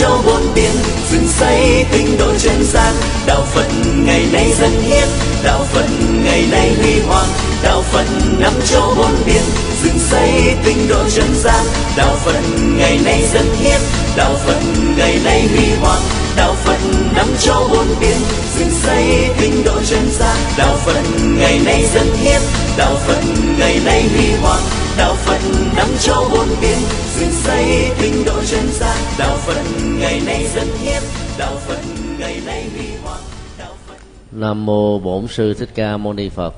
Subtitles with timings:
[0.00, 0.70] châu bốn biển
[1.10, 2.94] dựng xây tinh độ chân gian.
[3.26, 5.08] Đạo phật ngày nay dân hiến,
[5.44, 5.86] đạo phật
[6.24, 7.28] ngày nay huy hoàng.
[7.62, 8.06] Đạo phật
[8.38, 9.42] năm châu bốn biển
[9.82, 11.64] dựng xây tinh độ chân gian.
[11.96, 12.40] Đạo phật
[12.78, 13.80] ngày nay dân hiến,
[14.16, 14.60] đạo phật
[14.96, 16.02] ngày nay huy hoàng.
[16.36, 16.78] Đạo phật
[17.14, 18.16] năm châu bốn biển
[18.58, 20.36] dựng xây tinh độ chân gian.
[20.58, 21.02] Đạo phật
[21.38, 22.40] ngày nay dân hiến,
[22.76, 23.22] đạo phật
[23.58, 24.62] ngày nay huy hoàng.
[24.96, 25.40] Đạo phật
[25.76, 26.78] năm châu bốn biển
[27.20, 29.62] dựng xây tinh độ chân gian đạo phật
[29.98, 31.02] ngày nay dân hiến
[31.38, 31.78] đạo phật
[32.18, 33.20] ngày nay huy hoàng
[33.58, 33.94] đạo phật.
[34.32, 36.54] Nam mô bổn sư thích ca mâu ni phật.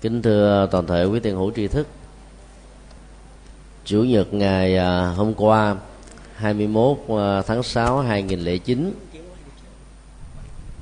[0.00, 1.86] Kính thưa toàn thể quý tiền hữu tri thức.
[3.84, 5.76] Chủ nhật ngày à, hôm qua
[6.36, 8.92] 21 à, tháng 6 2009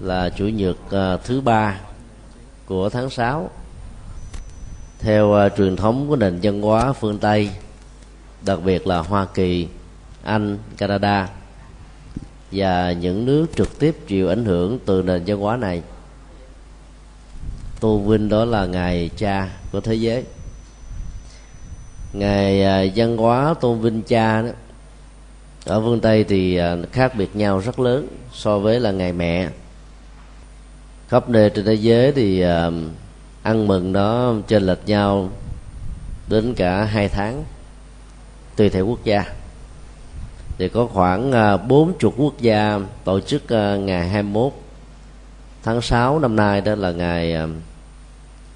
[0.01, 1.81] là chủ nhật à, thứ ba
[2.67, 3.51] của tháng 6
[4.99, 7.51] theo truyền thống của nền văn hóa phương Tây
[8.47, 9.69] đặc biệt là Hoa Kỳ,
[10.23, 11.29] Anh, Canada
[12.53, 15.83] và những nước trực tiếp chịu ảnh hưởng từ nền văn hóa này.
[17.81, 20.25] Tô vinh đó là ngày cha của thế giới.
[22.13, 24.49] Ngày à, văn hóa tôn vinh cha đó
[25.65, 29.49] ở phương tây thì à, khác biệt nhau rất lớn so với là ngày mẹ.
[31.09, 32.71] Khắp nơi trên thế giới thì à,
[33.43, 35.31] ăn mừng nó trên lệch nhau
[36.29, 37.45] đến cả hai tháng
[38.59, 39.25] tùy theo quốc gia.
[40.59, 44.53] Thì có khoảng à, bốn chục quốc gia tổ chức à, ngày 21
[45.63, 47.47] tháng 6 năm nay đó là ngày à,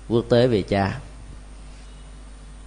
[0.08, 0.98] quốc tế về cha.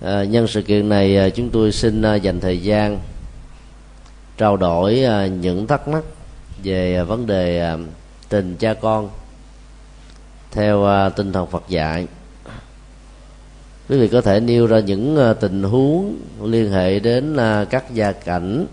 [0.02, 3.00] À, nhân sự kiện này à, chúng tôi xin dành thời gian
[4.38, 5.02] trao đổi
[5.42, 6.04] những thắc mắc
[6.64, 7.76] về vấn đề
[8.30, 9.10] tình cha con
[10.52, 12.08] theo tinh thần Phật dạy
[13.90, 17.94] quý vị có thể nêu ra những ờ, tình huống liên hệ đến ờ, các
[17.94, 18.66] gia cảnh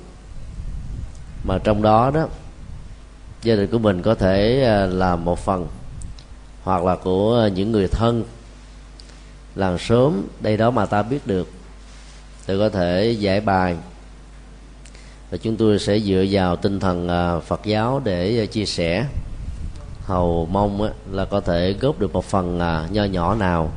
[1.45, 2.29] mà trong đó đó,
[3.43, 5.67] gia đình của mình có thể ờ, là một phần
[6.63, 8.25] hoặc là của những người thân
[9.55, 10.27] làng sớm.
[10.41, 11.49] Đây đó mà ta biết được.
[12.47, 13.77] Thì có thể giải bài.
[15.31, 17.09] Và chúng tôi sẽ dựa vào tinh thần
[17.47, 19.07] Phật giáo để chia sẻ.
[20.05, 22.59] Hầu mong là có thể góp được một phần
[22.93, 23.71] nho nhỏ nào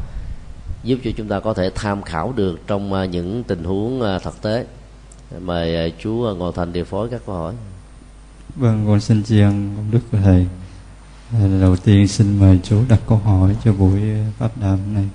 [0.86, 4.20] giúp cho chúng ta có thể tham khảo được trong à, những tình huống à,
[4.20, 4.66] thực tế.
[5.40, 7.54] Mời à, chú ngồi thành điều phối các câu hỏi.
[8.56, 10.48] Vâng con xin tri ân công đức của thầy.
[11.62, 14.02] Đầu tiên xin mời chú đặt câu hỏi cho buổi
[14.38, 15.06] pháp đàm này.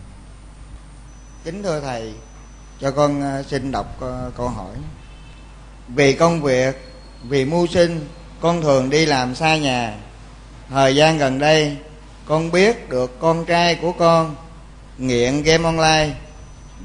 [1.44, 2.12] Kính thưa thầy
[2.80, 4.00] cho con xin đọc
[4.36, 4.74] câu hỏi.
[5.88, 6.92] Vì công việc
[7.28, 8.06] vì mưu sinh
[8.40, 9.96] con thường đi làm xa nhà.
[10.68, 11.76] Thời gian gần đây
[12.24, 14.34] con biết được con trai của con
[15.00, 16.14] nghiện game online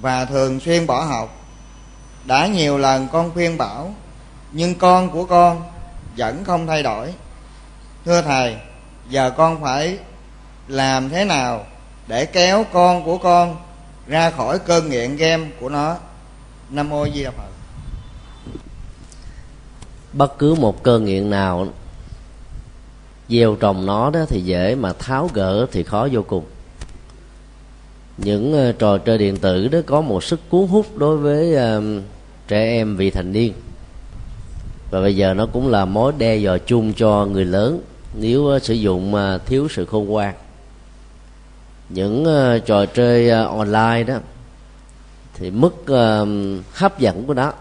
[0.02, 1.42] và thường xuyên bỏ học.
[2.26, 3.94] Đã nhiều lần con khuyên bảo,
[4.52, 5.64] nhưng con của con
[6.18, 7.14] vẫn không thay đổi.
[8.06, 8.56] Thưa thầy,
[9.10, 9.98] giờ con phải
[10.68, 11.66] làm thế nào
[12.08, 13.56] để kéo con của con
[14.08, 15.98] ra khỏi cơn nghiện game của nó?
[16.70, 17.50] Nam mô di đà phật.
[20.14, 21.68] Bất cứ một cơn nghiện nào
[23.30, 26.46] gieo trồng nó đó thì dễ mà tháo gỡ thì khó vô cùng
[28.18, 32.04] những ờ, trò chơi điện tử đó có một sức cuốn hút đối với uh,
[32.48, 33.54] trẻ em vị thành niên.
[34.92, 37.82] Và bây giờ nó cũng là mối đe dọa chung cho người lớn
[38.20, 40.34] nếu uh, sử dụng uh, thiếu sự khôn ngoan.
[41.90, 44.20] Những uh, trò chơi uh, online đó
[45.34, 46.28] thì mức uh,
[46.74, 47.54] hấp dẫn của nó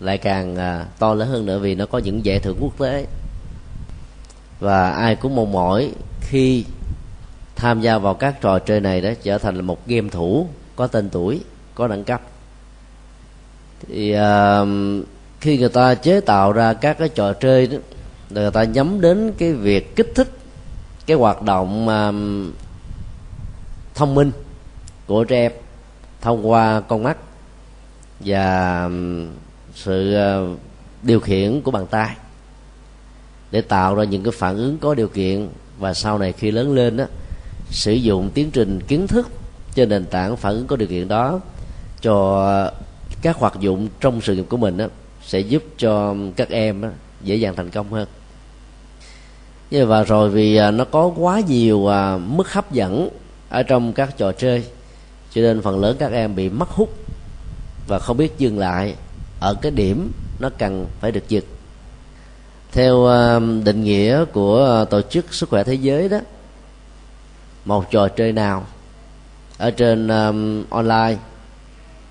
[0.00, 3.06] lại càng uh, to lớn hơn nữa vì nó có những giải thưởng quốc tế.
[4.60, 5.90] Và ai cũng mong mỏi
[6.20, 6.64] khi
[7.60, 10.86] tham gia vào các trò chơi này đó trở thành là một game thủ có
[10.86, 11.40] tên tuổi
[11.74, 12.22] có đẳng cấp.
[13.88, 14.68] Thì uh,
[15.40, 17.78] khi người ta chế tạo ra các cái trò chơi đó
[18.30, 20.28] người ta nhắm đến cái việc kích thích
[21.06, 22.54] cái hoạt động uh,
[23.94, 24.32] thông minh
[25.06, 25.52] của trẻ em
[26.20, 27.16] thông qua con mắt
[28.20, 28.88] và
[29.74, 30.58] sự uh,
[31.02, 32.16] điều khiển của bàn tay
[33.50, 35.48] để tạo ra những cái phản ứng có điều kiện.
[35.78, 37.04] Và sau này khi lớn lên đó
[37.70, 39.28] sử dụng tiến trình kiến thức
[39.74, 41.40] trên nền tảng phản ứng có điều kiện đó
[42.02, 42.72] cho
[43.22, 44.86] các hoạt dụng trong sự nghiệp của mình đó,
[45.22, 46.88] sẽ giúp cho các em đó,
[47.22, 48.08] dễ dàng thành công hơn.
[49.70, 53.08] Như và rồi vì à, nó có quá nhiều à, mức hấp dẫn
[53.48, 54.64] ở trong các trò chơi
[55.34, 56.94] cho nên phần lớn các em bị mất hút
[57.88, 58.94] và không biết dừng lại
[59.40, 61.44] ở cái điểm nó cần phải được dừng.
[62.72, 66.18] Theo à, định nghĩa của tổ chức sức khỏe thế giới đó
[67.70, 68.66] một trò chơi nào
[69.58, 71.16] ở trên um, online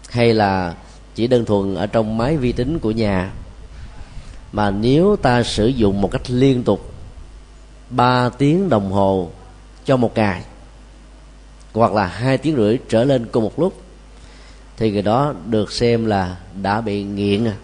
[0.10, 0.76] hay là
[1.16, 3.32] chỉ đơn thuần ở trong máy vi tính của nhà?
[4.52, 6.94] Mà nếu ta sử dụng một cách liên tục
[7.90, 9.30] 3 tiếng đồng hồ
[9.86, 10.42] cho một ngày
[11.74, 13.82] hoặc là hai tiếng rưỡi trở lên cùng một lúc
[14.78, 17.56] thì người đó được xem là đã bị nghiện à.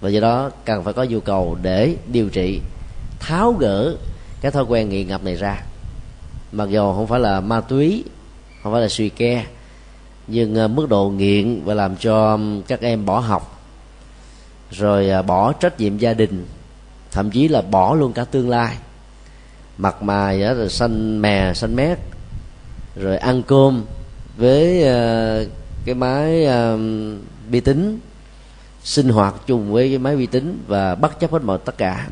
[0.00, 2.60] và do đó cần phải có nhu cầu để điều trị
[3.20, 3.96] tháo gỡ
[4.40, 5.62] cái thói quen nghiện ngập này ra
[6.52, 8.04] mặc dù không phải là ma túy,
[8.62, 9.46] không phải là suy ke,
[10.26, 12.38] nhưng à, mức độ nghiện và làm cho
[12.68, 13.62] các em bỏ học,
[14.70, 16.46] rồi à, bỏ trách nhiệm gia đình,
[17.10, 18.76] thậm chí là bỏ luôn cả tương lai.
[19.78, 21.98] Mặt mày đó rồi xanh mè xanh mét,
[22.96, 23.84] rồi ăn cơm
[24.36, 25.38] với à,
[25.84, 26.46] cái máy
[27.48, 28.00] vi tính,
[28.84, 32.08] sinh hoạt chung với cái máy vi tính và bất chấp hết mọi tất cả,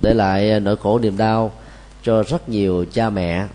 [0.00, 1.52] để lại nỗi khổ niềm đau
[2.02, 3.46] cho rất nhiều cha mẹ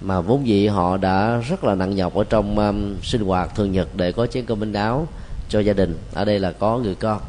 [0.00, 3.72] mà vốn dĩ họ đã rất là nặng nhọc ở trong um, sinh hoạt thường
[3.72, 5.08] nhật để có chén cơm minh áo
[5.48, 5.98] cho gia đình.
[6.12, 7.20] Ở đây là có người con.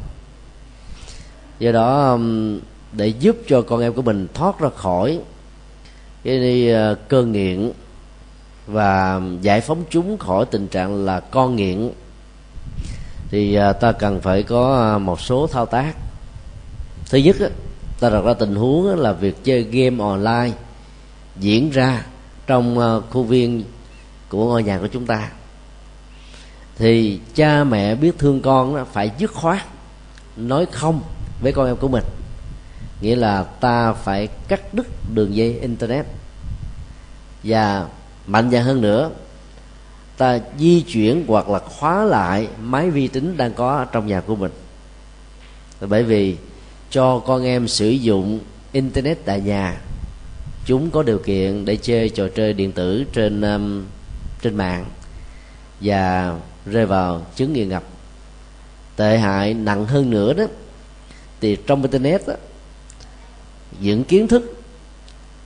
[1.58, 2.60] Do đó um,
[2.92, 5.20] để giúp cho con em của mình thoát ra khỏi
[6.24, 7.72] cái uh, cơn nghiện
[8.66, 11.90] và giải phóng chúng khỏi tình trạng là con nghiện
[13.30, 15.94] thì uh, ta cần phải có uh, một số thao tác.
[17.10, 17.48] Thứ nhất á
[18.00, 20.56] ta đặt ra tình huống là việc chơi game online
[21.36, 22.04] diễn ra
[22.46, 23.64] trong ờ, khu viên
[24.28, 25.30] của ngôi nhà của chúng ta.
[26.76, 29.66] Thì cha mẹ biết thương con đó, phải dứt khoát
[30.36, 31.00] nói không
[31.40, 32.04] với con em của mình.
[33.00, 36.06] Nghĩa là ta phải cắt đứt đường dây internet.
[37.44, 37.86] Và
[38.26, 39.10] mạnh dạn hơn nữa
[40.16, 44.36] ta di chuyển hoặc là khóa lại máy vi tính đang có trong nhà của
[44.36, 44.52] mình.
[45.80, 46.36] Bởi vì
[46.90, 48.40] cho con em sử dụng
[48.72, 49.80] internet tại nhà
[50.66, 53.84] chúng có điều kiện để chơi trò chơi điện tử trên um,
[54.42, 54.84] trên mạng
[55.80, 56.34] và
[56.66, 57.82] rơi vào chứng nghiện ngập.
[58.96, 60.44] Tệ hại nặng hơn nữa đó
[61.40, 62.34] thì trong internet đó,
[63.80, 64.62] những kiến thức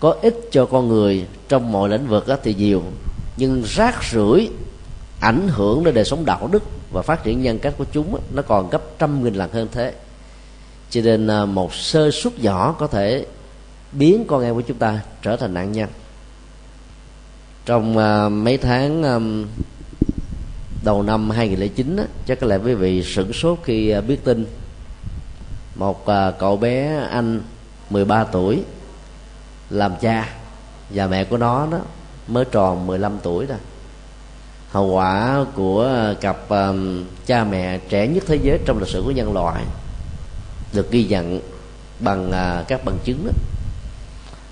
[0.00, 2.82] có ích cho con người trong mọi lĩnh vực đó thì nhiều
[3.36, 4.50] nhưng rác rưởi
[5.20, 8.42] ảnh hưởng đến đời sống đạo đức và phát triển nhân cách của chúng nó
[8.42, 9.94] còn gấp trăm nghìn lần hơn thế.
[10.90, 13.26] Cho nên à, một sơ suất nhỏ có thể
[13.92, 15.88] biến con em của chúng ta trở thành nạn nhân.
[17.66, 19.46] Trong uh, mấy tháng um,
[20.84, 24.46] đầu năm 2009 á, chắc có lẽ quý vị sửng sốt khi uh, biết tin
[25.74, 27.42] một uh, cậu bé anh
[27.90, 28.62] 13 tuổi
[29.70, 30.28] làm cha
[30.90, 31.78] và mẹ của nó đó
[32.28, 33.56] mới tròn 15 tuổi thôi
[34.70, 39.10] hậu quả của cặp um, cha mẹ trẻ nhất thế giới trong lịch sử của
[39.10, 39.62] nhân loại
[40.72, 41.40] được ghi nhận
[42.00, 43.32] bằng uh, các bằng chứng đó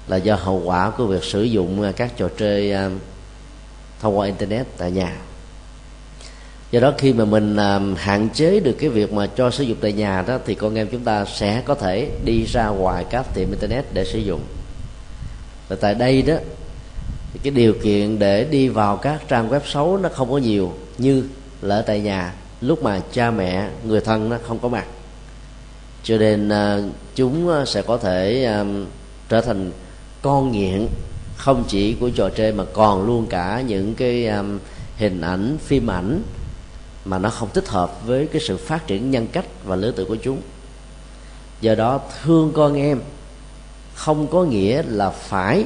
[0.09, 2.91] là do hậu quả của việc sử dụng à, các trò chơi à,
[4.01, 5.17] thông qua internet tại nhà.
[6.71, 9.79] Do đó khi mà mình à, hạn chế được cái việc mà cho sử dụng
[9.81, 13.27] tại nhà đó, thì con em chúng ta sẽ có thể đi ra ngoài các
[13.35, 14.41] tiệm internet để sử dụng.
[15.69, 16.35] Và tại đây đó,
[17.33, 20.73] thì cái điều kiện để đi vào các trang web xấu nó không có nhiều,
[20.99, 21.25] như
[21.63, 24.87] là ở tại nhà, lúc mà cha mẹ, người thân nó không có mặt.
[26.03, 26.51] Cho nên
[27.15, 28.49] chúng sẽ có thể
[29.29, 29.71] trở thành
[30.25, 30.89] con nghiện
[31.37, 34.59] không chỉ của trò chơi mà còn luôn cả những cái um,
[34.97, 36.23] hình ảnh phim ảnh
[37.05, 40.07] mà nó không thích hợp với cái sự phát triển nhân cách và lứa tuổi
[40.07, 40.41] của chúng.
[41.61, 43.01] Do đó thương con em
[43.95, 45.65] không có nghĩa là phải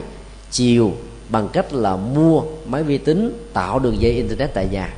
[0.50, 0.92] chiều
[1.28, 4.94] bằng cách là mua máy vi tính tạo đường dây internet tại nhà.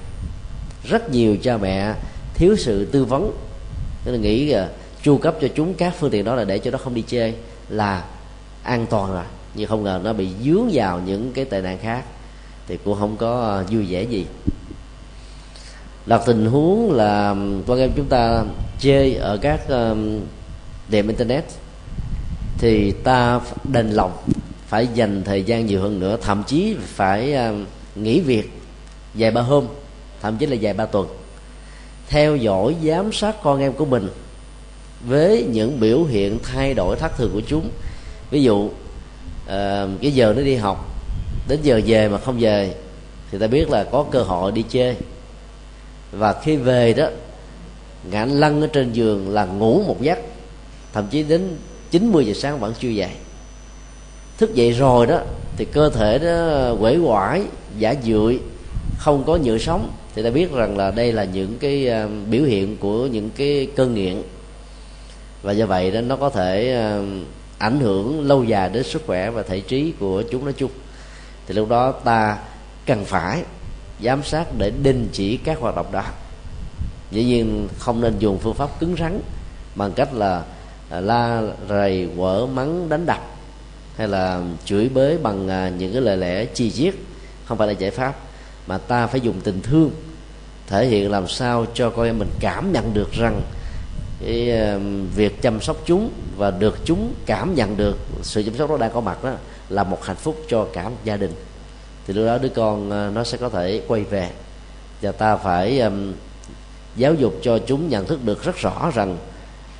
[0.84, 1.94] Rất nhiều cha mẹ
[2.34, 3.32] thiếu sự tư vấn
[4.04, 4.68] nên là nghĩ là
[5.02, 7.34] chu cấp cho chúng các phương tiện đó là để cho nó không đi chơi
[7.68, 8.04] là
[8.62, 12.04] an toàn rồi nhưng không ngờ nó bị dướng vào những cái tệ nạn khác
[12.66, 14.26] thì cũng không có ờ, vui vẻ gì.
[16.06, 17.34] Đặt tình huống là
[17.66, 18.44] con em chúng ta
[18.78, 19.60] chơi ở các
[20.88, 21.44] điểm internet
[22.58, 24.12] thì ta đền lòng
[24.66, 27.36] phải dành thời gian nhiều hơn nữa, thậm chí phải
[27.94, 28.50] nghỉ việc
[29.14, 29.66] vài ba hôm,
[30.22, 31.08] thậm chí là vài ba tuần.
[32.08, 34.08] Theo dõi giám sát con em của mình
[35.06, 37.70] với những biểu hiện thay đổi thất thường của chúng,
[38.30, 38.70] ví dụ
[39.46, 40.90] uh, cái giờ nó đi học
[41.48, 42.74] đến giờ về mà không về
[43.30, 44.96] thì ta biết là có cơ hội đi chơi.
[46.12, 47.08] Và khi về đó
[48.10, 50.18] ngã lăn ở trên giường là ngủ một giấc
[50.92, 51.56] thậm chí đến
[51.90, 53.10] 90 giờ sáng vẫn chưa dậy.
[54.38, 55.20] Thức dậy rồi đó
[55.56, 57.42] thì cơ thể nó quể quải
[57.78, 58.38] giả dưỡi
[58.98, 59.90] không có nhựa sống.
[60.14, 63.68] Thì ta biết rằng là đây là những cái ờ, biểu hiện của những cái
[63.76, 64.22] cơn nghiện.
[65.42, 67.02] Và do vậy đó nó có thể ờ,
[67.60, 70.70] ảnh hưởng lâu dài đến sức khỏe và thể trí của chúng nói chung.
[71.46, 72.38] Thì lúc đó ta
[72.86, 73.42] cần phải
[74.02, 76.04] giám sát để đình chỉ các hoạt động đó.
[77.10, 79.20] Dĩ nhiên không nên dùng phương pháp cứng rắn
[79.74, 80.42] bằng cách là
[80.90, 83.20] à, la rầy, quở mắng, đánh đập
[83.96, 86.94] hay là chửi bới bằng à, những cái lời lẽ chi chiết
[87.44, 88.14] không phải là giải pháp,
[88.66, 89.90] mà ta phải dùng tình thương
[90.66, 93.40] thể hiện làm sao cho con em mình cảm nhận được rằng
[94.20, 94.80] cái ờ,
[95.14, 98.92] việc chăm sóc chúng và được chúng cảm nhận được sự chăm sóc đó đang
[98.92, 99.32] có mặt đó
[99.68, 101.32] là một hạnh phúc cho cả một gia đình.
[102.06, 104.30] Thì lúc đó đứa con ờ, nó sẽ có thể quay về
[105.02, 106.12] và ta phải um,
[106.96, 109.16] giáo dục cho chúng nhận thức được rất rõ rằng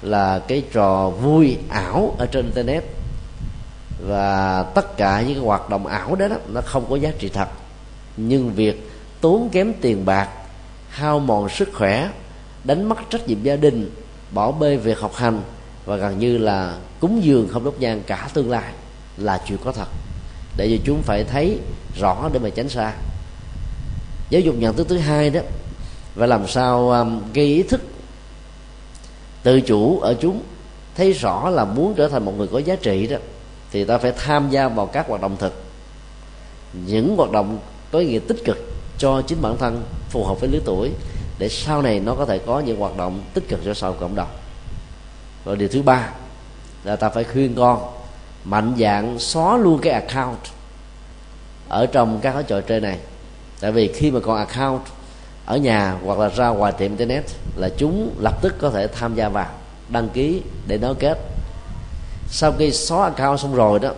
[0.03, 2.85] là cái trò vui ảo ở trên internet
[4.07, 7.29] và tất cả những cái hoạt động ảo đó, đó nó không có giá trị
[7.29, 7.49] thật.
[8.17, 10.29] Nhưng việc tốn kém tiền bạc
[10.89, 12.11] hao mòn sức khỏe
[12.65, 13.91] đánh mất trách nhiệm gia đình
[14.33, 15.43] bỏ bê việc học hành
[15.85, 18.73] và gần như là cúng dường không đốt nhang cả tương lai
[19.17, 19.89] là chuyện có thật.
[20.57, 21.59] Để cho chúng phải thấy
[22.01, 22.93] rõ để mà tránh xa.
[24.31, 25.41] Giáo dục nhận thức thứ hai đó
[26.15, 27.81] và làm sao um, gây ý thức
[29.43, 30.43] tự chủ ở chúng
[30.97, 33.17] thấy rõ là muốn trở thành một người có giá trị đó
[33.71, 35.63] thì ta phải tham gia vào các hoạt động thực.
[36.87, 37.59] Những hoạt động
[37.93, 38.59] có ý nghĩa tích cực
[38.99, 40.91] cho chính bản thân phù hợp với lứa tuổi
[41.41, 43.97] để sau này nó có thể có những hoạt động tích cực cho xã hội
[44.01, 44.29] cộng đồng.
[45.45, 46.09] Rồi điều thứ ba
[46.85, 47.93] là ta phải khuyên con
[48.45, 50.39] mạnh dạng xóa luôn cái account
[51.69, 52.99] ở trong các cái trò chơi này.
[53.61, 54.83] Tại vì khi mà còn account
[55.47, 57.25] ở nhà hoặc là ra ngoài tiệm internet
[57.57, 59.51] là chúng lập tức có thể tham gia vào,
[59.89, 61.19] đăng ký để nối kết.
[62.29, 63.91] Sau khi xóa account xong rồi đó,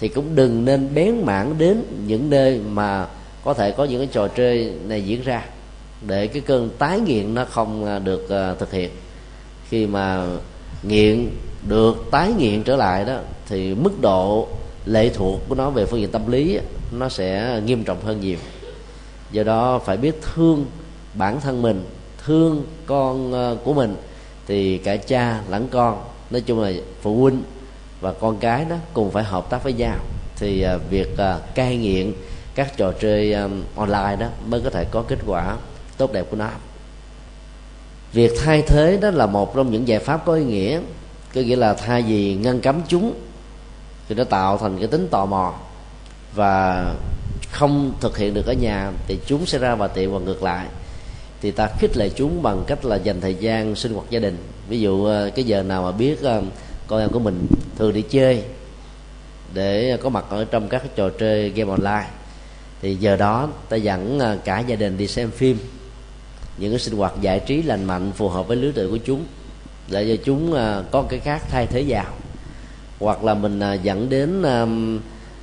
[0.00, 3.06] thì cũng đừng nên bén mảng đến những nơi mà
[3.44, 5.44] có thể có những cái trò chơi này diễn ra
[6.06, 8.90] để cái cơn tái nghiện nó không à, được à, thực hiện.
[9.68, 10.26] Khi mà
[10.82, 11.30] nghiện
[11.68, 14.48] được tái nghiện trở lại đó, thì mức độ
[14.84, 16.58] lệ thuộc của nó về phương diện tâm lý
[16.92, 18.38] nó sẽ nghiêm trọng hơn nhiều.
[19.30, 20.66] Do đó phải biết thương
[21.14, 21.84] bản thân mình,
[22.24, 23.96] thương con à, của mình.
[24.46, 27.42] Thì cả cha lẫn con, nói chung là phụ huynh
[28.00, 29.96] và con cái đó cùng phải hợp tác với nhau.
[30.36, 31.16] Thì việc
[31.54, 32.12] cai nghiện
[32.54, 33.34] các trò chơi
[33.76, 35.56] online đó mới có thể có kết quả
[35.98, 36.48] tốt đẹp của nó.
[38.12, 40.80] Việc thay thế đó là một trong những giải pháp có ý nghĩa,
[41.34, 43.14] có nghĩa là thay vì ngăn cấm chúng,
[44.08, 45.54] thì nó tạo thành cái tính tò mò
[46.34, 46.84] và
[47.50, 50.66] không thực hiện được ở nhà, thì chúng sẽ ra vào tiệm và ngược lại.
[51.40, 54.36] Thì ta khích lệ chúng bằng cách là dành thời gian sinh hoạt gia đình.
[54.68, 56.42] Ví dụ ờ, cái giờ nào mà biết ờ,
[56.86, 57.46] con em của mình
[57.78, 58.42] thường đi chơi
[59.54, 62.06] để có mặt ở trong các trò chơi game online,
[62.82, 65.58] thì giờ đó ta dẫn ờ, cả gia đình đi xem phim
[66.58, 69.24] những cái sinh hoạt giải trí lành mạnh phù hợp với lứa tuổi của chúng.
[69.90, 72.06] Để cho chúng à, có cái khác thay thế vào
[73.00, 74.66] hoặc là mình à, dẫn đến à,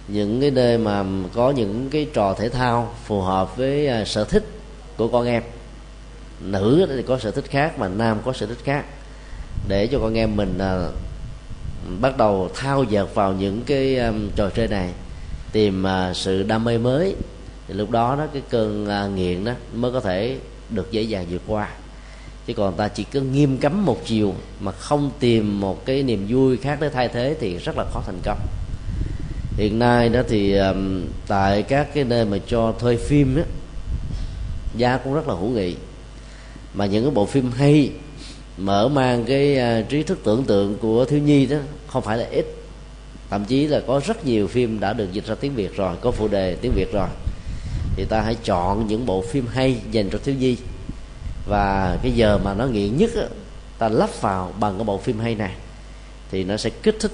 [0.07, 1.03] những cái nơi mà
[1.34, 4.43] có những cái trò thể thao phù hợp với sở thích
[4.98, 5.43] của con em.
[6.41, 8.86] Nữ thì có sở thích khác mà nam có sở thích khác.
[9.67, 10.60] Để cho con em mình
[12.01, 14.00] bắt đầu thao dợt vào những cái
[14.36, 14.89] trò chơi này.
[15.51, 17.15] Tìm sự đam mê mới.
[17.67, 20.38] Thì lúc đó đó, cái cơn nghiện đó mới có thể
[20.69, 21.69] được dễ dàng vượt qua.
[22.48, 26.25] Chứ còn ta chỉ cứ nghiêm cấm một chiều mà không tìm một cái niềm
[26.29, 28.39] vui khác để thay thế thì rất là khó thành công.
[29.57, 30.55] Hiện nay đó thì
[31.27, 33.43] tại các cái nơi mà cho thuê phim á,
[34.77, 35.75] giá cũng rất là hữu nghị.
[36.74, 37.91] Mà những cái bộ phim hay,
[38.57, 41.57] mở mang cái à, trí thức tưởng tượng của thiếu nhi đó,
[41.88, 42.45] không phải là ít.
[43.29, 46.12] Thậm chí là có rất nhiều phim đã được dịch ra tiếng việt rồi, có
[46.12, 47.07] phụ đề tiếng việt rồi
[47.95, 50.57] thì ta hãy chọn những bộ phim hay dành cho thiếu nhi.
[51.47, 53.11] Và cái giờ mà nó nghiện nhất
[53.77, 55.51] ta lắp vào bằng cái bộ phim hay này.
[56.31, 57.11] Thì nó sẽ kích thích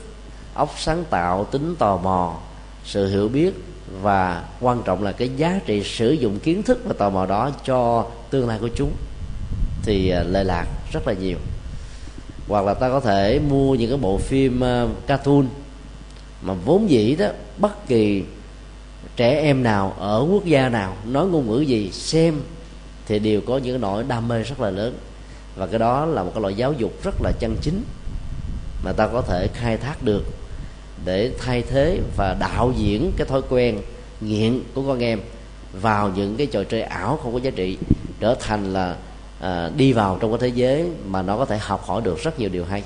[0.54, 2.38] óc sáng tạo, tính tò mò,
[2.86, 3.54] sự hiểu biết.
[4.02, 7.52] Và quan trọng là cái giá trị sử dụng kiến thức và tò mò đó
[7.66, 8.92] cho tương lai của chúng.
[9.84, 11.38] Thì à, lệ lạc rất là nhiều.
[12.48, 15.46] Hoặc là ta có thể mua những cái bộ phim à, cartoon
[16.42, 18.24] mà vốn dĩ đó, bất kỳ
[19.16, 22.42] trẻ em nào ở quốc gia nào nói ngôn ngữ gì xem
[23.06, 24.98] thì đều có những nỗi đam mê rất là lớn.
[25.56, 27.84] Và cái đó là một cái loại giáo dục rất là chân chính
[28.84, 30.24] mà ta có thể khai thác được
[31.06, 33.82] để thay thế và đạo diễn cái thói quen
[34.22, 35.20] nghiện của con em
[35.82, 37.78] vào những cái trò chơi ảo không có giá trị
[38.20, 38.96] trở thành là
[39.40, 42.40] à, đi vào trong cái thế giới mà nó có thể học hỏi được rất
[42.40, 42.84] nhiều điều hay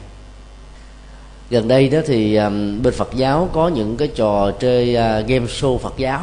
[1.50, 5.46] gần đây đó thì um, bên Phật giáo có những cái trò chơi uh, game
[5.46, 6.22] show Phật giáo.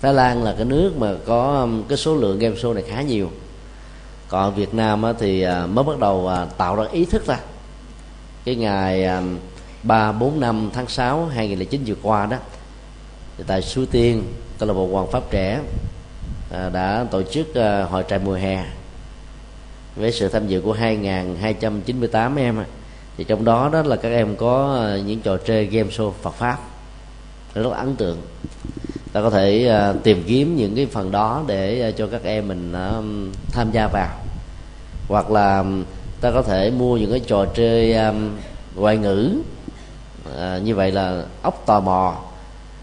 [0.00, 3.02] Thái Lan là cái nước mà có um, cái số lượng game show này khá
[3.02, 3.30] nhiều.
[4.28, 7.38] Còn Việt Nam thì uh, mới bắt đầu uh, tạo ra ý thức ra.
[8.44, 9.08] Cái ngày
[9.82, 12.36] ba bốn năm tháng 6 2009 vừa qua đó
[13.38, 14.22] thì tại Suối Tiên
[14.58, 18.64] câu lạc bộ Hoàng Pháp trẻ uh, đã tổ chức uh, hội trại mùa hè
[19.96, 22.64] với sự tham dự của 2.298 em
[23.16, 26.34] thì trong đó đó là các em có ờ, những trò chơi game show Phật
[26.34, 26.58] pháp.
[27.54, 28.18] Rất là ấn tượng.
[29.12, 32.48] Ta có thể uh, tìm kiếm những cái phần đó để uh, cho các em
[32.48, 33.04] mình uh,
[33.52, 34.08] tham gia vào.
[35.08, 35.64] Hoặc là
[36.20, 38.30] ta có thể mua những cái trò chơi um,
[38.74, 39.32] ngoại ngữ
[40.28, 42.16] uh, như vậy là ốc tò mò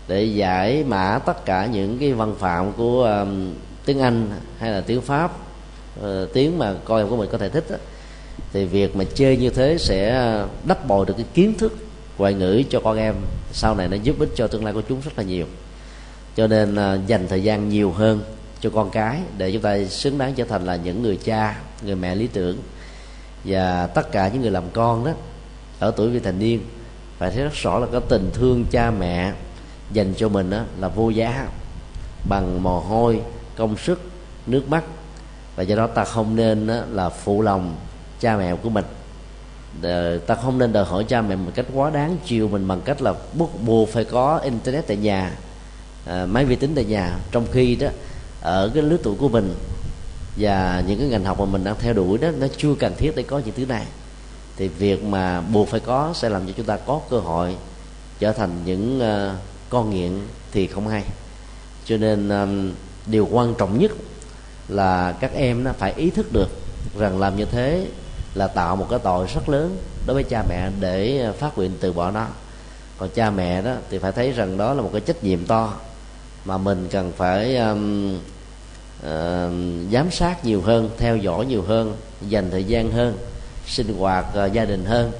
[0.08, 3.54] để giải mã tất cả những cái văn phạm của um,
[3.86, 5.32] tiếng anh hay là tiếng pháp
[6.00, 7.78] uh, tiếng mà con em của mình có thể thích đó
[8.54, 10.32] thì việc mà chơi như thế sẽ
[10.66, 11.78] đắp bồi được cái kiến thức
[12.18, 13.16] ngoại ngữ cho con em.
[13.52, 15.46] Sau này nó giúp ích cho tương lai của chúng rất là nhiều.
[16.36, 18.22] Cho nên à, dành thời gian nhiều hơn
[18.62, 21.96] cho con cái để chúng ta xứng đáng trở thành là những người cha, người
[21.96, 22.58] mẹ lý tưởng.
[23.44, 25.12] Và tất cả những người làm con đó,
[25.80, 26.62] ở tuổi vị thành niên,
[27.18, 29.34] phải thấy rất rõ là cái tình thương cha mẹ
[29.92, 31.48] dành cho mình đó là vô giá,
[32.30, 33.22] bằng mồ hôi,
[33.56, 34.02] công sức,
[34.48, 34.84] nước mắt.
[35.56, 37.76] Và do đó ta không nên đó là phụ lòng
[38.20, 38.86] cha mẹ của mình.
[39.82, 42.82] Ờ, ta không nên đòi hỏi cha mẹ một cách quá đáng chiều mình bằng
[42.82, 45.32] cách là bắt buộc phải có internet tại nhà.
[46.06, 47.18] À, máy vi tính tại nhà.
[47.32, 47.88] Trong khi đó
[48.42, 49.56] ở cái lứa tuổi của mình
[50.38, 53.16] và những cái ngành học mà mình đang theo đuổi đó nó chưa cần thiết
[53.16, 53.86] để có những thứ này.
[54.58, 57.56] Thì việc mà buộc phải có sẽ làm cho chúng ta có cơ hội
[58.20, 59.36] trở thành những uh,
[59.70, 60.12] con nghiện
[60.52, 61.04] thì không hay.
[61.86, 62.72] Cho nên um,
[63.06, 63.92] điều quan trọng nhất
[64.68, 66.50] là các em nó phải ý thức được
[67.00, 67.88] rằng làm như thế
[68.34, 71.94] là tạo một cái tội rất lớn đối với cha mẹ để phát nguyện từ
[71.94, 72.28] bỏ nó.
[72.98, 75.74] Còn cha mẹ đó thì phải thấy rằng đó là một cái trách nhiệm to
[76.46, 78.16] mà mình cần phải um,
[79.00, 79.52] uh,
[79.92, 83.18] giám sát nhiều hơn theo dõi nhiều hơn dành thời gian hơn
[83.68, 85.12] sinh hoạt uh, gia đình hơn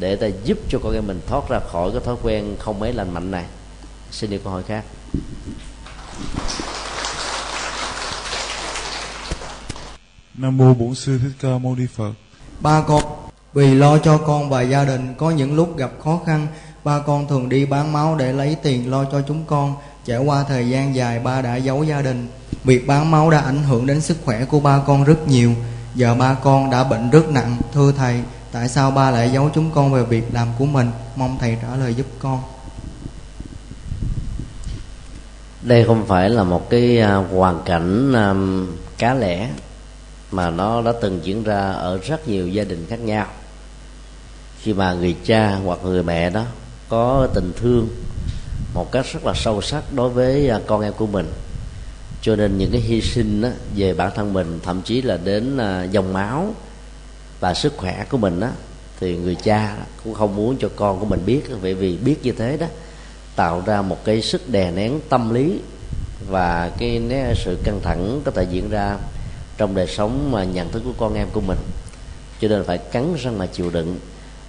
[0.00, 2.92] để ta giúp cho con em mình thoát ra khỏi cái thói quen không mấy
[2.92, 3.44] lành mạnh này.
[4.10, 4.84] Xin được câu hỏi khác.
[10.34, 12.12] Nam mô Bổn sư Thích Ca Mâu Ni Phật.
[12.60, 13.02] Ba con
[13.52, 16.46] vì lo cho con và gia đình có những lúc gặp khó khăn,
[16.84, 19.74] ba con thường đi bán máu để lấy tiền lo cho chúng con.
[20.04, 22.28] Trải qua thời gian dài ba đã giấu gia đình.
[22.64, 25.52] Việc bán máu đã ảnh hưởng đến sức khỏe của ba con rất nhiều.
[25.94, 28.20] Giờ ba con đã bệnh rất nặng, thưa thầy,
[28.52, 30.90] tại sao ba lại giấu chúng con về việc làm của mình?
[31.16, 32.40] Mong thầy trả lời giúp con.
[35.62, 38.34] Đây không phải là một cái à, hoàn cảnh à,
[38.98, 39.48] cá lẻ
[40.30, 43.26] mà nó đã từng diễn ra ở rất nhiều gia đình khác nhau.
[44.60, 46.44] Khi mà người cha hoặc người mẹ đó
[46.88, 47.88] có tình thương
[48.74, 51.32] một cách rất là sâu sắc đối với à, con em của mình
[52.22, 55.58] cho nên những cái hy sinh đó, về bản thân mình thậm chí là đến
[55.58, 56.54] à, dòng máu
[57.40, 58.48] và sức khỏe của mình đó
[59.00, 61.42] thì người cha cũng không muốn cho con của mình biết.
[61.62, 62.66] Bởi vì biết như thế đó
[63.36, 65.60] tạo ra một cái sức đè nén tâm lý
[66.28, 67.02] và cái
[67.36, 68.96] sự căng thẳng có thể diễn ra
[69.58, 71.58] trong đời sống mà nhận thức của con em của mình.
[72.40, 73.98] Cho nên phải cắn răng mà chịu đựng.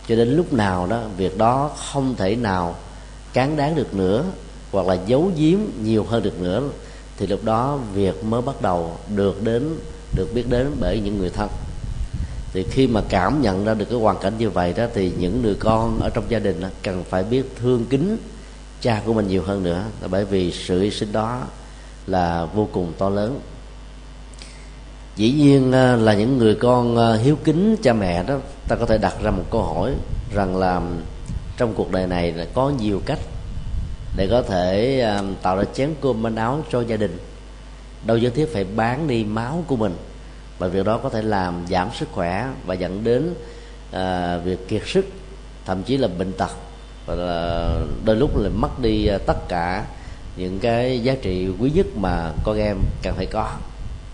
[0.08, 2.76] Cho đến lúc nào đó việc đó không thể nào
[3.34, 4.26] cán đáng được nữa
[4.72, 6.64] hoặc là giấu giếm nhiều hơn được nữa
[7.18, 9.76] thì lúc đó việc mới bắt đầu được đến
[10.16, 11.50] được biết đến bởi những người thân.
[12.54, 15.42] Thì khi mà cảm nhận ra được cái hoàn cảnh như vậy đó thì những
[15.42, 18.18] người con ở trong gia đình đó, cần phải biết thương kính
[18.82, 21.42] cha của mình nhiều hơn nữa bởi vì sự hy sinh đó
[22.08, 23.40] là vô cùng to lớn
[25.20, 28.86] dĩ nhiên ờ, là những người con ờ, hiếu kính cha mẹ đó ta có
[28.86, 29.92] thể đặt ra một câu hỏi
[30.34, 30.82] rằng là
[31.58, 33.20] trong cuộc đời này là có nhiều cách
[34.16, 35.04] để có thể
[35.42, 37.18] tạo ra chén cơm manh áo cho gia đình.
[38.06, 39.96] Đâu nhất thiết phải bán đi máu của mình
[40.60, 43.34] và việc đó có thể làm giảm sức khỏe và dẫn đến
[43.92, 45.06] à, việc kiệt sức
[45.66, 46.52] thậm chí là bệnh tật.
[47.06, 47.72] Và là
[48.06, 49.86] đôi lúc là mất đi tất cả
[50.38, 53.58] những cái giá trị quý nhất mà con em cần phải có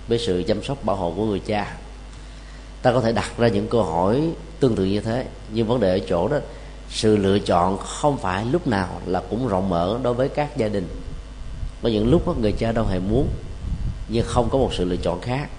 [0.07, 1.77] với sự chăm sóc bảo hộ của người cha.
[2.81, 5.89] Ta có thể đặt ra những câu hỏi tương tự như thế nhưng vấn đề
[5.89, 6.37] ở chỗ đó
[6.89, 10.67] sự lựa chọn không phải lúc nào là cũng rộng mở đối với các gia
[10.67, 10.87] đình.
[11.83, 13.27] Có những lúc đó, người cha đâu hề muốn
[14.09, 15.49] nhưng không có một sự lựa chọn khác.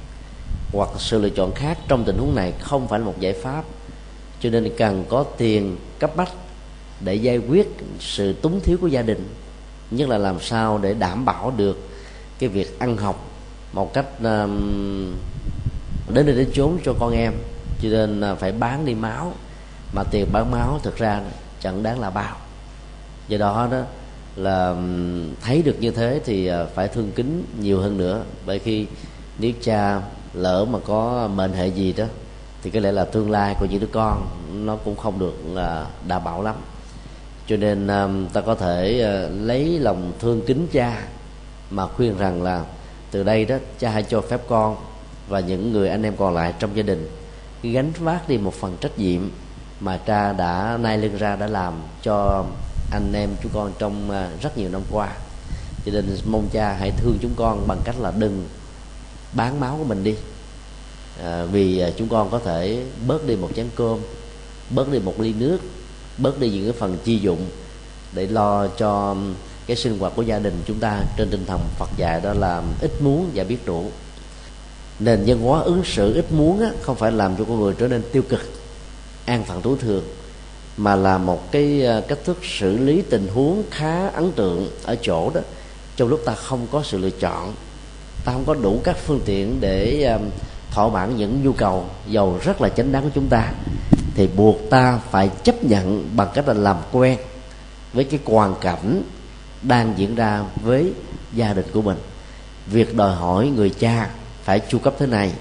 [0.72, 3.64] Hoặc sự lựa chọn khác trong tình huống này không phải là một giải pháp
[4.40, 6.32] cho nên cần có tiền cấp bách
[7.00, 7.68] để giải quyết
[8.00, 9.28] sự túng thiếu của gia đình.
[9.90, 11.88] Nhất là làm sao để đảm bảo được
[12.38, 13.35] cái việc ăn học
[13.72, 15.14] một cách um,
[16.08, 17.32] đến nơi đến chốn cho con em.
[17.82, 19.32] Cho nên à, phải bán đi máu.
[19.92, 21.20] Mà tiền bán máu thực ra
[21.60, 22.36] chẳng đáng là bao.
[23.28, 23.82] Do đó đó
[24.36, 24.76] là
[25.42, 28.22] thấy được như thế thì à, phải thương kính nhiều hơn nữa.
[28.46, 28.86] Bởi khi
[29.38, 30.00] nếu cha
[30.34, 32.04] lỡ mà có mệnh hệ gì đó
[32.62, 35.86] thì có lẽ là tương lai của những đứa con nó cũng không được là
[36.08, 36.54] đảm bảo lắm.
[37.46, 37.88] Cho nên
[38.32, 41.02] ta có thể à, lấy lòng thương kính cha
[41.70, 42.64] mà khuyên rằng là
[43.16, 44.76] từ đây đó cha hãy cho phép con
[45.28, 47.10] và những người anh em còn lại trong gia đình
[47.62, 49.30] gánh vác đi một phần trách nhiệm
[49.80, 52.44] mà cha đã nay lưng ra đã làm cho
[52.92, 55.08] anh em chúng con trong à, rất nhiều năm qua.
[55.86, 58.48] Cho nên mong cha hãy thương chúng con bằng cách là đừng
[59.32, 60.14] bán máu của mình đi.
[61.24, 63.98] À, vì à, chúng con có thể bớt đi một chén cơm
[64.70, 65.58] bớt đi một ly nước
[66.18, 67.46] bớt đi những cái phần chi dụng
[68.12, 69.16] để lo cho
[69.66, 72.62] cái sinh hoạt của gia đình chúng ta trên tinh thần Phật dạy đó là
[72.80, 73.90] ít muốn và biết đủ
[74.98, 77.88] nền văn hóa ứng xử ít muốn á, không phải làm cho con người trở
[77.88, 78.40] nên tiêu cực
[79.24, 80.04] an phận thủ thường
[80.76, 84.96] mà là một cái ờ, cách thức xử lý tình huống khá ấn tượng ở
[85.02, 85.40] chỗ đó.
[85.96, 87.54] Trong lúc ta không có sự lựa chọn
[88.24, 90.18] ta không có đủ các phương tiện để ờ,
[90.70, 93.52] thỏa mãn những nhu cầu giàu rất là chánh đáng của chúng ta
[94.14, 97.18] thì buộc ta phải chấp nhận bằng cách là làm quen
[97.92, 99.02] với cái hoàn cảnh
[99.68, 100.92] đang diễn ra với
[101.32, 101.96] gia đình của mình.
[102.66, 104.08] Việc đòi hỏi người cha
[104.42, 105.32] phải chu cấp thế này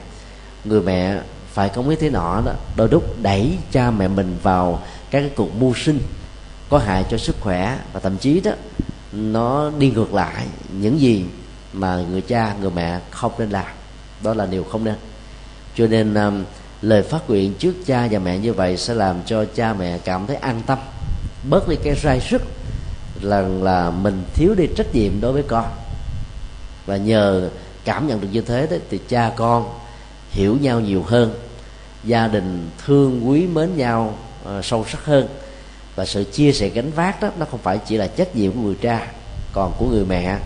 [0.64, 1.22] người mẹ
[1.54, 4.80] phải có biết thế nọ đó đôi lúc đẩy cha mẹ mình vào
[5.12, 6.00] các cái cuộc mưu sinh
[6.70, 8.52] có hại cho sức khỏe và thậm chí đó
[9.12, 11.26] nó đi ngược lại những gì
[11.74, 13.66] mà người cha người mẹ không nên làm.
[14.24, 14.96] Đó là điều không nên.
[15.76, 16.44] Cho nên um,
[16.82, 20.28] lời phát nguyện trước cha và mẹ như vậy sẽ làm cho cha mẹ cảm
[20.28, 20.78] thấy an tâm
[21.50, 22.42] bớt đi cái rai sức
[23.30, 25.66] rằng là mình thiếu đi trách nhiệm đối với con.
[26.86, 27.50] Và nhờ
[27.86, 29.70] cảm nhận được như thế đấy, thì cha con
[30.30, 31.34] hiểu nhau nhiều hơn
[32.04, 34.18] gia đình thương quý mến nhau
[34.58, 35.28] uh, sâu sắc hơn.
[35.96, 38.60] Và sự chia sẻ gánh vác đó nó không phải chỉ là trách nhiệm của
[38.60, 39.08] người cha
[39.54, 40.38] còn của người mẹ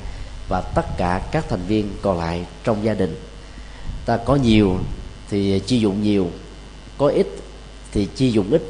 [0.49, 3.15] và tất cả các thành viên còn lại trong gia đình.
[4.05, 4.77] Ta có nhiều
[5.29, 6.27] thì chi dụng nhiều
[6.97, 7.27] có ít
[7.91, 8.61] thì chi dụng ít.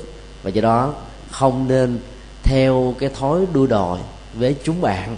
[0.44, 0.94] Và do đó
[1.32, 2.00] không nên
[2.44, 4.00] theo cái thói đua đòi
[4.34, 5.18] với chúng bạn,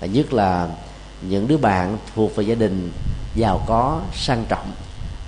[0.00, 0.68] và nhất là
[1.22, 2.92] những đứa bạn thuộc về gia đình
[3.34, 4.72] giàu có, sang trọng,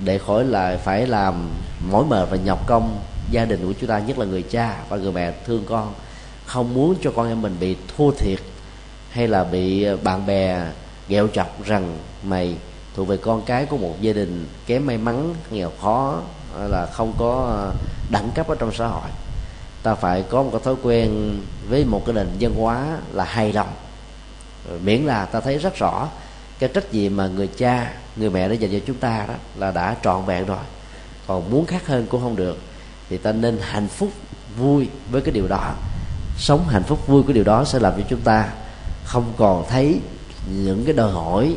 [0.04, 1.48] để khỏi là phải làm
[1.90, 2.98] mỏi mệt và nhọc công
[3.30, 5.92] gia đình của chúng ta, nhất là người cha và người mẹ thương con,
[6.46, 8.38] không muốn cho con em mình bị thua thiệt
[9.10, 10.66] hay là bị bạn bè
[11.08, 12.54] ghẹo chọc rằng mày
[12.96, 16.20] thuộc về con cái của một gia đình kém may mắn, nghèo khó
[16.58, 17.66] là không có
[18.10, 19.10] đẳng cấp ở trong xã hội
[19.82, 23.52] ta phải có một cái thói quen với một cái nền văn hóa là hài
[23.52, 23.68] lòng.
[24.82, 26.08] Miễn là ta thấy rất rõ
[26.58, 29.70] cái trách nhiệm mà người cha người mẹ đã dành cho chúng ta đó là
[29.70, 30.58] đã trọn vẹn rồi.
[31.26, 32.58] Còn muốn khác hơn cũng không được.
[33.08, 34.10] Thì ta nên hạnh phúc
[34.56, 35.74] vui với cái điều đó.
[36.38, 38.48] Sống hạnh phúc vui của điều đó sẽ làm cho chúng ta
[39.04, 40.00] không còn thấy
[40.50, 41.56] những cái đòi hỏi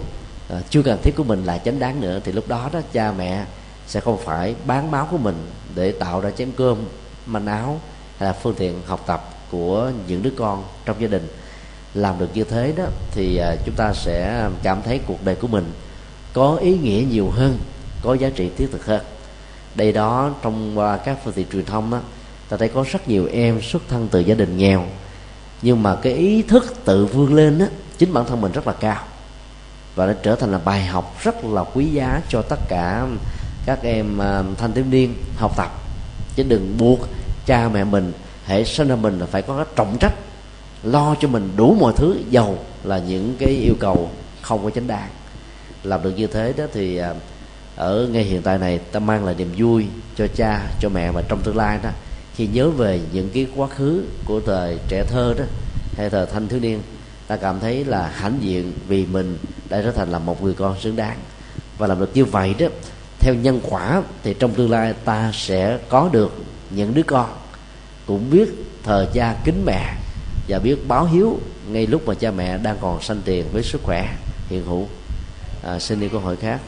[0.54, 2.20] uh, chưa cần thiết của mình là chánh đáng nữa.
[2.24, 3.46] Thì lúc đó đó cha mẹ
[3.88, 6.78] sẽ không phải bán máu của mình để tạo ra chén cơm
[7.26, 7.80] manh áo
[8.20, 11.28] là phương tiện học tập của những đứa con trong gia đình.
[11.94, 15.48] Làm được như thế đó thì à, chúng ta sẽ cảm thấy cuộc đời của
[15.48, 15.72] mình
[16.34, 17.58] có ý nghĩa nhiều hơn,
[18.02, 19.02] có giá trị thiết thực hơn.
[19.76, 22.00] Đây đó, trong à, các phương tiện truyền thông đó
[22.50, 24.86] ta thấy có rất nhiều em xuất thân từ gia đình nghèo,
[25.62, 27.66] nhưng mà cái ý thức tự vươn lên đó
[27.98, 29.04] chính bản thân mình rất là cao
[29.96, 33.08] và nó trở thành là bài học rất là quý giá cho tất cả
[33.66, 35.72] các em à, thanh thiếu niên học tập.
[36.36, 37.00] Chứ đừng buộc
[37.46, 38.12] cha mẹ mình
[38.46, 40.14] hệ sinh ra mình là phải có cái trọng trách,
[40.84, 44.10] lo cho mình đủ mọi thứ giàu là những cái yêu cầu
[44.42, 45.10] không có chánh đáng
[45.84, 47.14] làm được như thế đó thì à,
[47.76, 51.22] ở ngay hiện tại này ta mang lại niềm vui cho cha, cho mẹ và
[51.30, 51.90] trong tương lai đó,
[52.36, 55.44] khi nhớ về những cái quá khứ của thời trẻ thơ đó,
[55.98, 56.82] hay thời thanh thiếu niên,
[57.28, 59.38] ta cảm thấy là hãnh diện vì mình
[59.70, 61.18] đã trở thành là một người con xứng đáng.
[61.78, 62.68] Và làm được như vậy đó,
[63.20, 66.44] theo nhân quả thì trong tương lai ta sẽ có được
[66.76, 67.30] những đứa con
[68.06, 68.50] cũng biết
[68.84, 69.96] thờ cha kính mẹ
[70.48, 73.82] và biết báo hiếu ngay lúc mà cha mẹ đang còn sanh tiền với sức
[73.84, 74.16] khỏe
[74.50, 74.88] hiện hữu
[75.64, 76.60] à, xin đi câu hỏi khác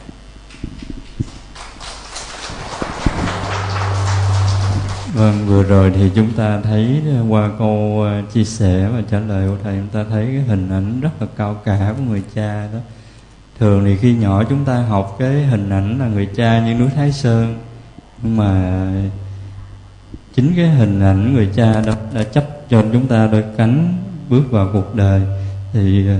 [5.14, 9.48] Vâng, vừa rồi thì chúng ta thấy qua câu à, chia sẻ và trả lời
[9.48, 12.68] của thầy chúng ta thấy cái hình ảnh rất là cao cả của người cha
[12.72, 12.78] đó.
[13.58, 16.88] Thường thì khi nhỏ chúng ta học cái hình ảnh là người cha như núi
[16.96, 17.58] Thái Sơn
[18.22, 18.90] nhưng mà
[20.36, 23.94] chính cái hình ảnh người cha đó đã chấp cho chúng ta đôi cánh
[24.28, 25.22] bước vào cuộc đời
[25.72, 26.16] thì ờ,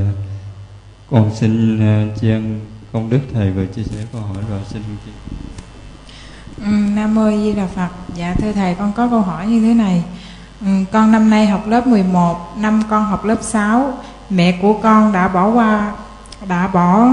[1.11, 2.61] con xin uh, tri ân
[2.93, 5.11] công đức thầy vừa chia sẻ câu hỏi rồi xin chị
[6.59, 7.89] Ừ, Nam mô Di Đà Phật.
[8.15, 10.05] Dạ thưa thầy con có câu hỏi như thế này.
[10.61, 13.99] Ừ, con năm nay học lớp 11, năm con học lớp 6,
[14.31, 15.93] mẹ của con đã bỏ qua
[16.49, 17.09] đã bỏ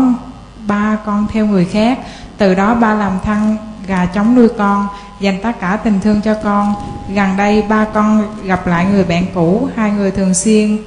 [0.68, 2.00] ba con theo người khác.
[2.38, 4.88] Từ đó ba làm thăng gà chống nuôi con,
[5.24, 6.74] dành tất cả tình thương cho con.
[7.10, 10.78] Gần đây ba con gặp lại người bạn cũ, hai người thường xuyên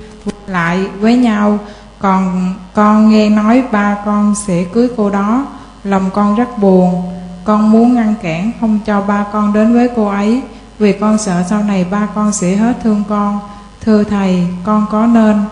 [0.47, 1.59] lại với nhau.
[1.99, 5.47] Còn con nghe nói ba con sẽ cưới cô đó.
[5.85, 7.03] Lòng con rất buồn.
[7.45, 10.43] Con muốn ngăn cản không cho ba con đến với cô ấy.
[10.79, 13.41] Vì con sợ sau này ba con sẽ hết thương con.
[13.81, 15.43] Thưa thầy con có nên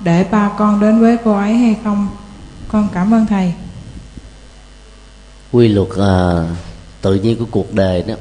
[0.00, 2.08] để ba con đến với cô ấy hay không?
[2.68, 3.54] Con cảm ơn thầy.
[5.52, 6.56] Quy luật uh,
[7.02, 8.14] tự nhiên của cuộc đời đó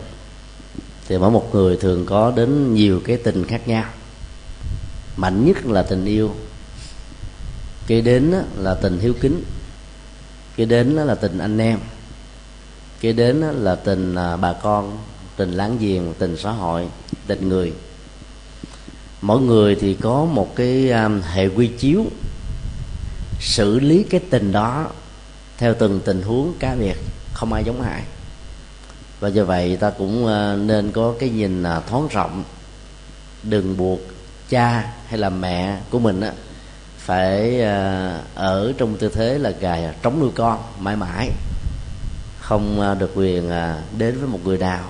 [1.07, 3.85] thì mỗi một người thường có đến nhiều cái tình khác nhau.
[5.17, 6.31] Mạnh nhất là tình yêu.
[7.87, 9.43] Kế đến là tình hiếu kính.
[10.55, 11.79] Kế đến là tình anh em.
[12.99, 14.97] Kế đến là tình à, bà con,
[15.37, 16.87] tình láng giềng, tình xã hội,
[17.27, 17.73] tình người.
[19.21, 22.05] Mỗi người thì có một cái à, hệ quy chiếu
[23.39, 24.87] xử lý cái tình đó
[25.57, 26.95] theo từng tình huống cá biệt,
[27.33, 28.03] không ai giống ai
[29.23, 32.43] và do vậy ta cũng ờ, nên có cái nhìn ờ, thoáng rộng.
[33.43, 33.99] Đừng buộc
[34.49, 36.31] cha hay là mẹ của mình á
[36.97, 41.29] phải ờ, ở trong tư thế là gà trống nuôi con mãi mãi.
[42.39, 43.49] Không được quyền
[43.97, 44.83] đến với một người nào.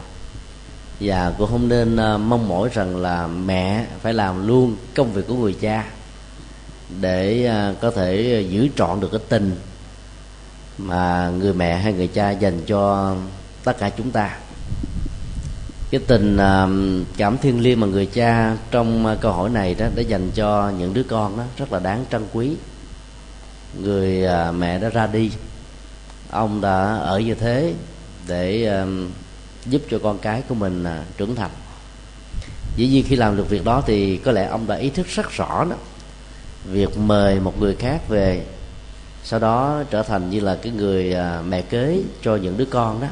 [1.00, 1.96] Và cũng không nên
[2.30, 5.86] mong mỏi rằng là mẹ phải làm luôn công việc của người cha
[7.02, 9.56] để có thể giữ trọn được cái tình
[10.78, 13.15] mà người mẹ hay người cha dành cho
[13.63, 14.38] tất cả chúng ta.
[15.91, 16.67] Cái tình à,
[17.17, 20.71] cảm thiêng liêng mà người cha trong à, câu hỏi này đó để dành cho
[20.78, 22.52] những đứa con đó rất là đáng trân quý.
[23.82, 25.32] Người à, mẹ đã ra đi,
[26.30, 27.73] ông đã ở như thế
[28.28, 28.71] để
[29.65, 30.86] giúp cho con cái của mình
[31.17, 31.52] trưởng thành.
[32.76, 35.32] Dĩ nhiên khi làm được việc đó thì có lẽ ông đã ý thức rất
[35.32, 35.76] rõ đó,
[36.65, 38.45] việc mời một người khác về,
[39.23, 41.15] sau đó trở thành như là cái người
[41.47, 43.08] mẹ kế cho những đứa con đó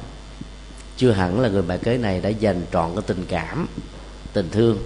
[1.01, 3.67] chưa hẳn là người mẹ kế này đã dành trọn cái tình cảm
[4.33, 4.77] tình thương.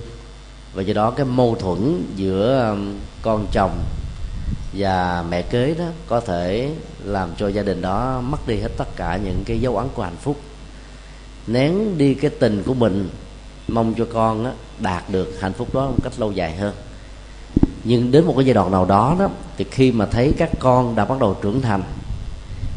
[0.73, 3.83] Và do đó cái mâu thuẫn giữa um, con chồng
[4.73, 6.71] và mẹ kế đó có thể
[7.03, 10.03] làm cho gia đình đó mất đi hết tất cả những cái dấu ấn của
[10.03, 10.39] hạnh phúc.
[11.47, 13.09] Nén đi cái tình của mình
[13.67, 16.73] mong cho con á, đạt được hạnh phúc đó một cách lâu dài hơn.
[17.83, 20.95] Nhưng đến một cái giai đoạn nào đó đó thì khi mà thấy các con
[20.95, 21.83] đã bắt đầu trưởng thành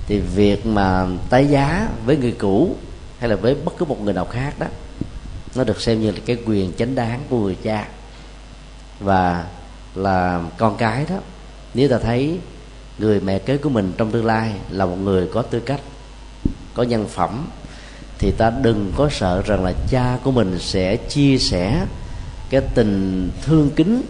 [0.06, 2.76] thì việc mà tái giá với người cũ
[3.18, 4.66] hay là với bất cứ một người nào khác đó
[5.54, 7.88] nó được xem như là cái quyền chánh đáng của người cha.
[9.00, 9.46] Và
[9.94, 11.16] là con cái đó
[11.74, 12.38] nếu ta thấy
[12.98, 15.80] người mẹ kế của mình trong tương lai là một người có tư cách
[16.74, 17.46] có nhân phẩm
[18.18, 21.86] thì ta đừng có sợ rằng là cha của mình sẽ chia sẻ
[22.50, 24.02] cái tình thương kính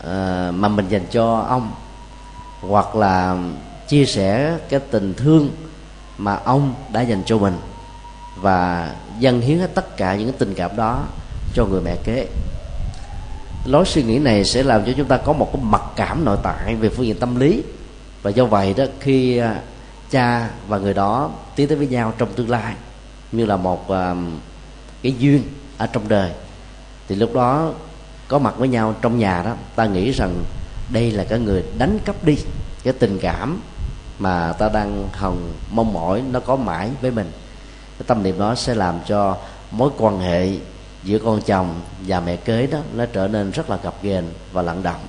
[0.00, 0.06] uh,
[0.54, 1.72] mà mình dành cho ông
[2.60, 3.38] hoặc là
[3.88, 5.50] chia sẻ cái tình thương
[6.22, 7.58] mà ông đã dành cho mình.
[8.36, 11.04] Và dâng hiến hết tất cả những tình cảm đó
[11.54, 12.28] cho người mẹ kế.
[13.64, 16.36] Lối suy nghĩ này sẽ làm cho chúng ta có một cái mặc cảm nội
[16.42, 17.62] tại về phương diện tâm lý.
[18.22, 19.60] Và do vậy đó khi à,
[20.10, 22.74] cha và người đó tiến tới với nhau trong tương lai
[23.32, 24.16] như là một uh,
[25.02, 25.42] cái duyên
[25.78, 26.30] ở trong đời
[27.08, 27.72] thì lúc đó
[28.28, 30.44] có mặt với nhau trong nhà đó ta nghĩ rằng
[30.92, 32.36] đây là cái người đánh cắp đi
[32.84, 33.60] cái tình cảm
[34.22, 37.30] mà ta đang hồng mong mỏi nó có mãi với mình.
[37.98, 39.36] Cái tâm niệm đó sẽ làm cho
[39.70, 40.48] mối quan hệ
[41.04, 44.62] giữa con chồng và mẹ kế đó nó trở nên rất là gập ghềnh và
[44.62, 45.00] lặng động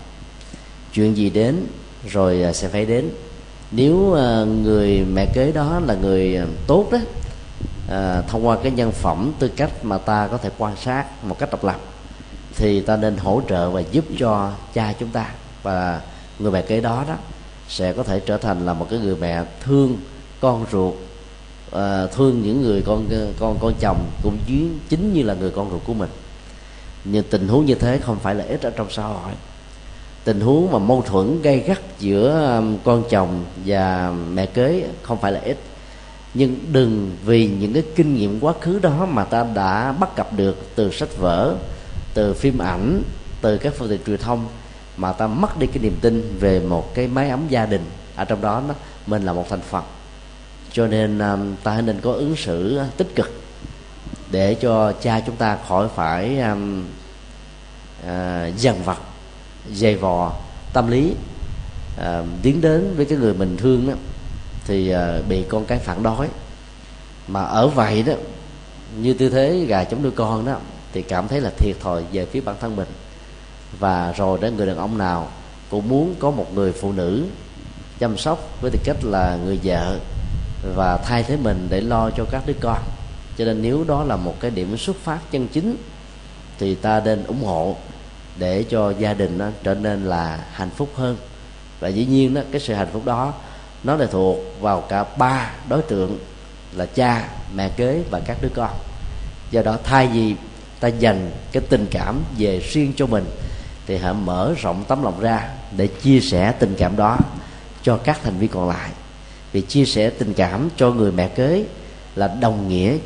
[0.93, 1.67] chuyện gì đến
[2.07, 3.09] rồi à, sẽ phải đến.
[3.71, 6.97] Nếu à, người mẹ kế đó là người à, tốt đó
[7.89, 11.39] à, thông qua cái nhân phẩm tư cách mà ta có thể quan sát một
[11.39, 11.79] cách độc lập
[12.55, 15.29] thì ta nên hỗ trợ và giúp cho cha chúng ta.
[15.63, 16.01] Và
[16.39, 17.15] người mẹ kế đó đó
[17.73, 19.97] sẽ có thể trở thành là một cái người mẹ thương
[20.41, 20.93] con ruột
[21.71, 23.05] à, thương những người con
[23.39, 26.09] con con chồng cũng chính chính như là người con ruột của mình.
[27.03, 29.33] Nhưng tình huống như thế không phải là ít ở trong xã hội.
[30.23, 35.17] Tình huống mà mâu thuẫn gây gắt giữa um, con chồng và mẹ kế không
[35.21, 35.57] phải là ít.
[36.33, 40.33] Nhưng đừng vì những cái kinh nghiệm quá khứ đó mà ta đã bắt gặp
[40.37, 41.55] được từ sách vở
[42.13, 43.03] từ phim ảnh
[43.41, 44.45] từ các phương tiện truyền thông
[44.97, 47.85] mà ta mất đi cái niềm tin về một cái mái ấm gia đình.
[48.15, 48.73] Ở trong đó nó
[49.07, 49.83] mình là một thành phần.
[50.71, 53.41] Cho nên um, ta nên có ứng xử tích cực
[54.31, 56.85] để cho cha chúng ta khỏi phải um,
[58.01, 58.97] uh, dằn vặt
[59.73, 60.33] dày vò
[60.73, 61.13] tâm lý
[61.99, 63.93] uh, tiến đến với cái người mình thương đó
[64.65, 66.27] thì uh, bị con cái phản đối.
[67.27, 68.13] Mà ở vậy đó
[68.97, 70.57] như tư thế gà chống nuôi con đó
[70.93, 72.87] thì cảm thấy là thiệt thòi về phía bản thân mình
[73.83, 75.27] và rồi đến người đàn ông nào
[75.69, 77.25] cũng muốn có một người phụ nữ
[77.99, 79.99] chăm sóc với tư cách là người vợ
[80.75, 82.77] và thay thế mình để lo cho các đứa con.
[83.37, 85.75] Cho nên nếu đó là một cái điểm xuất phát chân chính,
[86.59, 87.75] thì ta nên ủng hộ
[88.37, 91.17] để cho gia đình nó trở nên là hạnh phúc hơn.
[91.79, 93.33] Và dĩ nhiên đó, cái sự hạnh phúc đó,
[93.83, 96.19] nó lại thuộc vào cả ba đối tượng
[96.73, 98.71] là cha, mẹ kế và các đứa con.
[99.51, 100.35] Do đó thay vì
[100.79, 103.25] ta dành cái tình cảm về riêng cho mình
[103.87, 107.17] thì hãy mở rộng tấm lòng ra để chia sẻ tình cảm đó
[107.83, 108.89] cho các thành viên còn lại.
[109.51, 111.65] Vì chia sẻ tình cảm cho người mẹ kế
[112.15, 112.97] là đồng nghĩa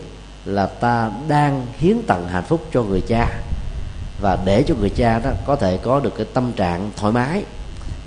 [0.45, 3.27] là ta đang hiến tặng hạnh phúc cho người cha.
[4.21, 7.43] Và để cho người cha đó có thể có được cái tâm trạng thoải mái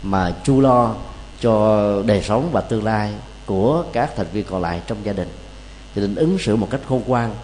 [0.02, 0.94] mà chu lo
[1.40, 3.12] cho đời sống và tương lai
[3.46, 5.28] của các thành viên còn lại trong gia đình.
[5.94, 7.34] Thì nên ứng xử một cách khôn ngoan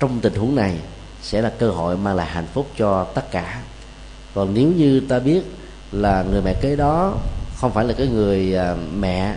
[0.00, 0.74] trong tình huống này
[1.22, 3.60] sẽ là cơ hội mang lại hạnh phúc cho tất cả
[4.34, 5.42] còn nếu như ta biết
[5.92, 7.18] là người mẹ kế đó
[7.56, 9.36] không phải là cái người à, mẹ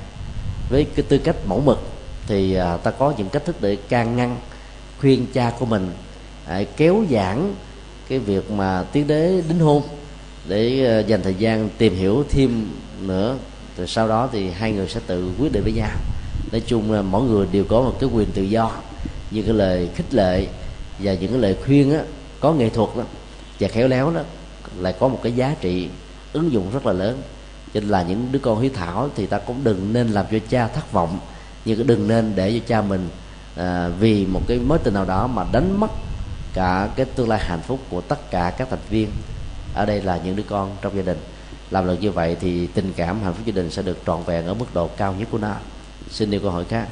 [0.69, 1.79] với cái tư cách mẫu mực
[2.27, 4.37] thì à, ta có những cách thức để can ngăn
[4.99, 5.91] khuyên cha của mình
[6.45, 7.53] hãy kéo giãn
[8.09, 9.83] cái việc mà tiến đế đính hôn
[10.47, 12.69] để dành thời gian tìm hiểu thêm
[13.01, 13.37] nữa.
[13.77, 15.89] Rồi sau đó thì hai người sẽ tự quyết định với nhau.
[16.51, 18.71] Nói chung là mỗi người đều có một cái quyền tự do
[19.31, 20.47] như cái lời khích lệ
[20.99, 22.01] và những cái lời khuyên á,
[22.39, 23.03] có nghệ thuật đó
[23.59, 24.21] và khéo léo đó
[24.79, 25.89] lại có một cái giá trị
[26.33, 27.21] ứng dụng rất là lớn.
[27.73, 30.37] Cho nên là những đứa con hiếu thảo thì ta cũng đừng nên làm cho
[30.49, 31.19] cha thất vọng
[31.65, 33.09] nhưng cũng đừng nên để cho cha mình
[33.55, 35.91] à, vì một cái mối tình nào đó mà đánh mất
[36.53, 39.09] cả cái tương lai hạnh phúc của tất cả các thành viên
[39.73, 41.17] ở đây là những đứa con trong gia đình.
[41.71, 44.45] Làm được như vậy thì tình cảm hạnh phúc gia đình sẽ được trọn vẹn
[44.45, 45.53] ở mức độ cao nhất của nó.
[46.09, 46.87] Xin điều câu hỏi khác.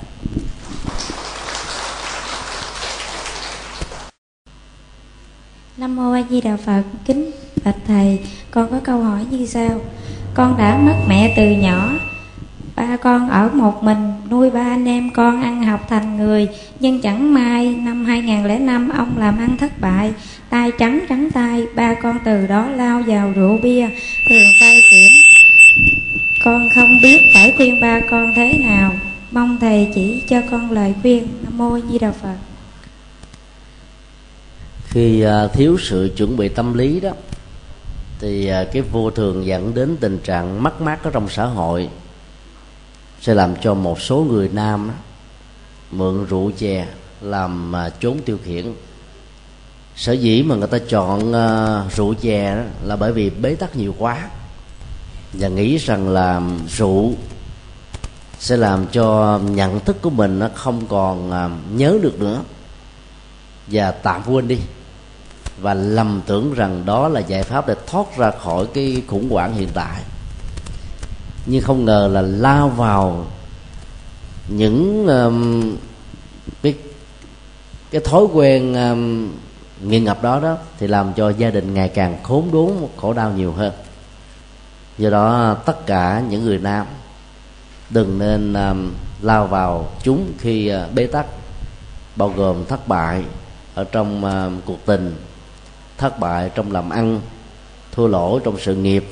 [5.77, 7.31] Nam mô A Di Đà Phật, kính
[7.63, 8.19] bạch thầy,
[8.51, 9.81] con có câu hỏi như sau:
[10.33, 11.93] Con đã mất mẹ từ nhỏ,
[12.75, 16.47] ba con ở một mình nuôi ba anh em con ăn học thành người,
[16.79, 20.13] nhưng chẳng may năm 2005 ông làm ăn thất bại,
[20.49, 23.89] tay trắng trắng tay, ba con từ đó lao vào rượu bia,
[24.29, 25.11] thường say xỉn.
[26.43, 28.93] Con không biết phải khuyên ba con thế nào,
[29.31, 31.27] mong thầy chỉ cho con lời khuyên.
[31.43, 32.35] Nam mô Di Đà Phật.
[34.87, 37.11] Khi à, thiếu sự chuẩn bị tâm lý đó
[38.21, 41.89] thì à, cái vô thường dẫn đến tình trạng mất mát ở trong xã hội
[43.21, 44.91] sẽ làm cho một số người nam
[45.91, 46.87] mượn rượu chè
[47.21, 48.73] làm à, trốn tiêu khiển.
[49.95, 53.75] Sở dĩ mà người ta chọn à, rượu chè đó là bởi vì bế tắc
[53.75, 54.29] nhiều quá
[55.33, 57.13] và nghĩ rằng là rượu
[58.39, 61.31] sẽ làm cho nhận thức của mình nó không còn
[61.77, 62.41] nhớ được nữa.
[63.67, 64.57] Và tạm quên đi
[65.59, 69.53] và lầm tưởng rằng đó là giải pháp để thoát ra khỏi cái khủng hoảng
[69.53, 70.01] hiện tại.
[71.45, 73.25] Nhưng không ngờ là lao vào
[74.47, 75.75] những um,
[76.61, 76.75] cái
[77.91, 79.31] cái thói quen um,
[79.81, 83.31] nghiện ngập đó đó thì làm cho gia đình ngày càng khốn đốn khổ đau
[83.31, 83.73] nhiều hơn.
[84.97, 86.85] Do đó tất cả những người nam
[87.89, 91.25] đừng nên um, lao vào chúng khi uh, bế tắc
[92.15, 93.23] bao gồm thất bại
[93.75, 95.15] ở trong uh, cuộc tình
[96.01, 97.21] thất bại trong làm ăn
[97.91, 99.05] thua lỗ trong sự nghiệp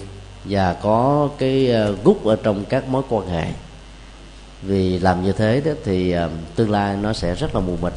[0.45, 3.45] và có cái ờ, gút ở trong các mối quan hệ.
[4.61, 7.93] Vì làm như thế đó thì ờ, tương lai nó sẽ rất là mù mịt.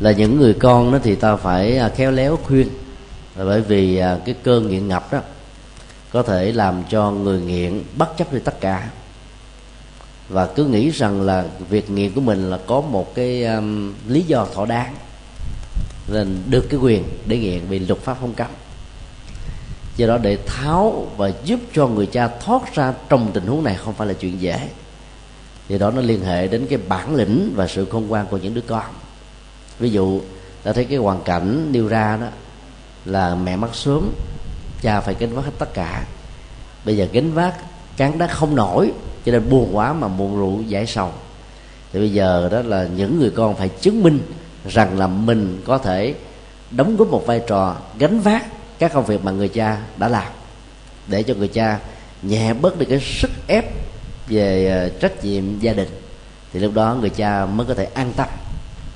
[0.00, 2.68] Là những người con đó thì ta phải ờ, khéo léo khuyên.
[3.36, 5.20] Là bởi vì cái cơn nghiện ngập đó
[6.12, 8.90] có thể làm cho người nghiện bất chấp đi tất cả.
[10.28, 14.22] Và cứ nghĩ rằng là việc nghiện của mình là có một cái um, lý
[14.22, 14.94] do thỏa đáng
[16.08, 18.50] nên được cái quyền để nghiện vì luật pháp không cấm.
[19.96, 23.74] Do đó để tháo và giúp cho người cha thoát ra trong tình huống này
[23.74, 24.68] không phải là chuyện dễ.
[25.68, 28.54] Thì đó nó liên hệ đến cái bản lĩnh và sự khôn ngoan của những
[28.54, 28.84] đứa con.
[29.78, 30.20] Ví dụ,
[30.62, 32.26] ta thấy cái hoàn cảnh nêu ra đó,
[33.04, 34.10] là mẹ mất sớm,
[34.82, 36.04] cha phải gánh vác hết tất cả.
[36.84, 37.54] Bây giờ gánh vác
[37.96, 38.92] cán đá không nổi,
[39.24, 41.10] cho nên buồn quá mà buồn rượu giải sầu.
[41.92, 44.20] Thì bây giờ đó là những người con phải chứng minh
[44.68, 46.14] rằng là mình có thể
[46.70, 48.46] đóng góp một vai trò gánh vác
[48.78, 50.32] các công việc mà người cha đã làm
[51.06, 51.78] để cho người cha
[52.22, 53.64] nhẹ bớt đi cái sức ép
[54.26, 55.88] về ờ, trách nhiệm gia đình.
[56.52, 58.28] Thì lúc đó người cha mới có thể an tâm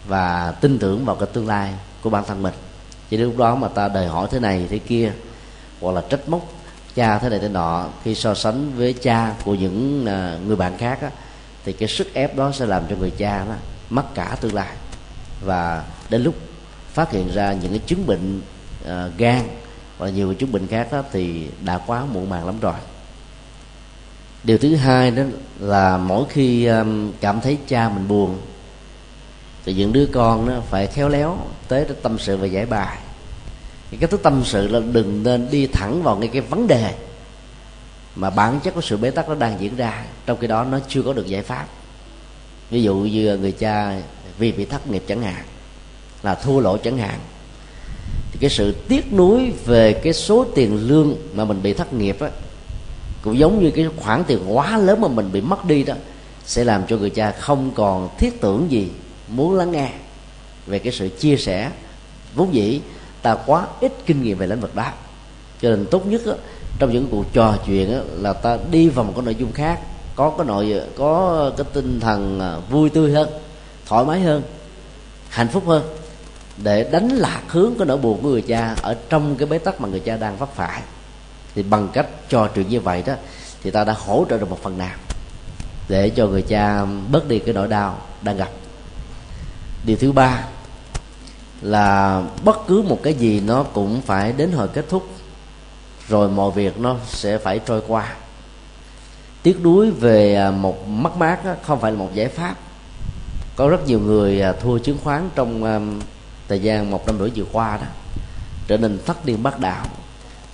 [0.09, 2.55] và tin tưởng vào cái tương lai của bản thân mình.
[3.11, 5.13] Chỉ lúc đó mà ta đòi hỏi thế này thế kia
[5.81, 6.53] hoặc là trách móc
[6.95, 10.79] cha thế này thế nọ khi so sánh với cha của những ờ, người bạn
[10.79, 11.11] khác á,
[11.65, 13.55] thì cái sức ép đó sẽ làm cho người cha đó
[13.91, 14.69] mất cả tương lai
[15.41, 16.35] và đến lúc
[16.93, 18.41] phát hiện ra những cái chứng bệnh
[18.85, 19.43] uh, gan
[19.99, 22.75] và nhiều chứng bệnh khác đó thì đã quá muộn màng lắm rồi.
[24.45, 25.23] Điều thứ hai đó
[25.61, 28.39] là mỗi khi um, cảm thấy cha mình buồn
[29.65, 32.99] thì những đứa con nó phải khéo léo tới để tâm sự và giải bài.
[34.01, 36.95] Cái thứ tâm sự là đừng nên đi thẳng vào ngay cái vấn đề
[38.17, 40.05] mà bản chất của sự bế tắc nó đang diễn ra.
[40.27, 41.67] Trong khi đó nó chưa có được giải pháp.
[42.71, 44.01] Ví dụ như người cha
[44.39, 45.45] vì bị thất nghiệp chẳng hạn
[46.23, 47.19] là thua lỗ chẳng hạn
[48.33, 52.21] thì cái sự tiếc nuối về cái số tiền lương mà mình bị thất nghiệp
[52.21, 52.31] á
[53.23, 55.95] cũng giống như cái khoản tiền quá lớn mà mình bị mất đi đó
[56.45, 58.89] sẽ làm cho người cha không còn thiết tưởng gì
[59.29, 59.91] muốn lắng nghe
[60.67, 61.71] về cái sự chia sẻ
[62.35, 62.81] vốn dĩ
[63.27, 64.93] ta quá ít kinh nghiệm về lĩnh vực đó.
[65.63, 66.33] Cho nên tốt nhất đó,
[66.79, 69.81] trong những cuộc trò chuyện đó, là ta đi vào một cái nội dung khác
[70.17, 73.29] có cái nội có cái tinh thần à, vui tươi hơn
[73.87, 74.43] thoải mái hơn,
[75.29, 75.97] hạnh phúc hơn,
[76.57, 79.81] để đánh lạc hướng cái nỗi buồn của người cha ở trong cái bế tắc
[79.81, 80.83] mà người cha đang vấp phải.
[81.55, 83.15] Thì bằng cách trò chuyện như vậy đó,
[83.63, 84.95] thì ta đã hỗ trợ được một phần nào
[85.89, 88.49] để cho người cha bớt đi cái nỗi đau đang gặp.
[89.85, 90.45] Điều thứ ba
[91.63, 95.07] là bất cứ một cái gì nó cũng phải đến hồi kết thúc,
[96.09, 98.15] rồi mọi việc nó sẽ phải trôi qua.
[99.43, 102.55] Tiếc nuối về à, một mất mát không phải là một giải pháp
[103.57, 105.81] có rất nhiều người à, thua chứng khoán trong à,
[106.49, 107.87] thời gian một năm rưỡi vừa qua đó,
[108.67, 109.87] trở nên thất điên bắt đạo.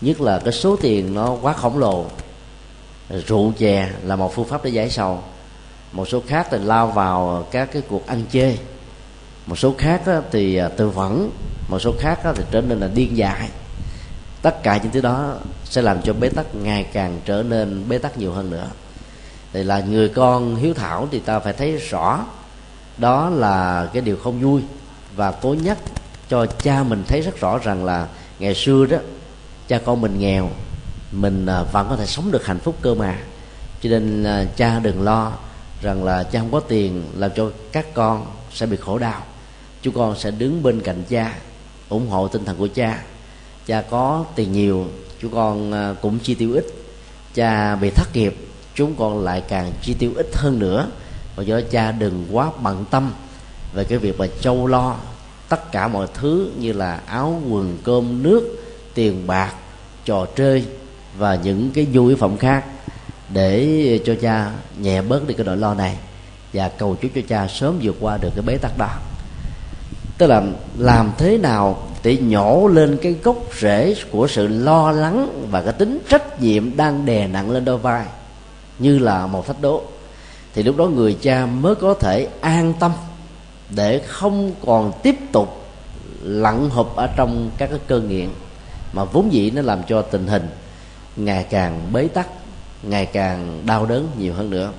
[0.01, 2.07] Nhất là cái số tiền nó quá khổng lồ.
[3.27, 5.23] Rượu chè là một phương pháp để giải sầu.
[5.93, 8.57] Một số khác thì lao vào các cái cuộc ăn chê
[9.47, 11.31] một số khác thì à, tự vẫn.
[11.69, 13.49] Một số khác thì trở nên là điên dại.
[14.43, 15.35] Tất cả những thứ đó
[15.65, 18.67] sẽ làm cho bế tắc ngày càng trở nên bế tắc nhiều hơn nữa.
[19.53, 22.25] Thì là người con hiếu thảo thì ta phải thấy rõ
[22.99, 24.63] đó là cái điều không vui.
[25.17, 25.79] Và cố nhắc
[26.29, 28.07] cho cha mình thấy rất rõ rằng là
[28.39, 28.99] ngày xưa đó,
[29.69, 30.51] cha con mình nghèo,
[31.13, 33.19] mình à, vẫn có thể sống được hạnh phúc cơ mà.
[33.81, 35.33] Cho nên à, cha đừng lo
[35.83, 39.23] rằng là cha không có tiền làm cho các con sẽ bị khổ đau.
[39.83, 41.35] Chúng con sẽ đứng bên cạnh cha,
[41.89, 43.03] ủng hộ tinh thần của cha.
[43.67, 44.87] Cha có tiền nhiều
[45.21, 46.67] chúng con à, cũng chi tiêu ít.
[47.35, 48.37] Cha bị thất nghiệp
[48.75, 50.87] chúng con lại càng chi tiêu ít hơn nữa
[51.43, 53.13] và do đó cha đừng quá bận tâm
[53.75, 54.97] về cái việc mà châu lo
[55.49, 58.65] tất cả mọi thứ như là áo quần, cơm, nước,
[58.95, 59.53] tiền bạc,
[60.05, 60.65] trò chơi
[61.19, 62.65] và những cái nhu yếu phẩm khác
[63.29, 65.97] để cho cha nhẹ bớt đi cái nỗi lo này
[66.53, 68.89] và cầu chúc cho cha sớm vượt qua được cái bế tắc đó.
[70.19, 70.43] Tức là
[70.79, 75.73] làm thế nào để nhổ lên cái gốc rễ của sự lo lắng và cái
[75.73, 78.07] tính trách nhiệm đang đè nặng lên đôi vai
[78.79, 79.83] như là một thách đố
[80.55, 82.93] thì lúc đó người cha mới có thể an tâm
[83.71, 85.67] để không còn tiếp tục
[86.23, 88.29] lặn hụp ở trong các cái cơ nghiện.
[88.93, 90.49] Mà vốn dĩ nó làm cho tình hình
[91.17, 92.29] ngày càng bế tắc,
[92.83, 94.73] ngày càng đau đớn nhiều hơn nữa.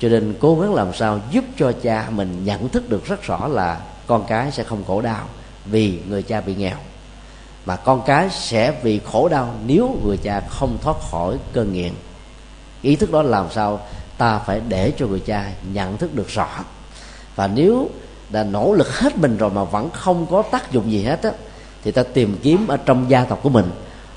[0.00, 3.48] Cho nên cố gắng làm sao giúp cho cha mình nhận thức được rất rõ
[3.48, 5.26] là con cái sẽ không khổ đau
[5.64, 6.76] vì người cha bị nghèo.
[7.66, 11.92] Mà con cái sẽ vì khổ đau nếu người cha không thoát khỏi cơn nghiện.
[12.82, 13.80] Ý thức đó làm sao
[14.18, 16.48] ta phải để cho người cha nhận thức được rõ.
[17.36, 17.90] Và nếu
[18.30, 21.30] đã nỗ lực hết mình rồi mà vẫn không có tác dụng gì hết á,
[21.84, 23.70] thì ta tìm kiếm ở trong gia tộc của mình.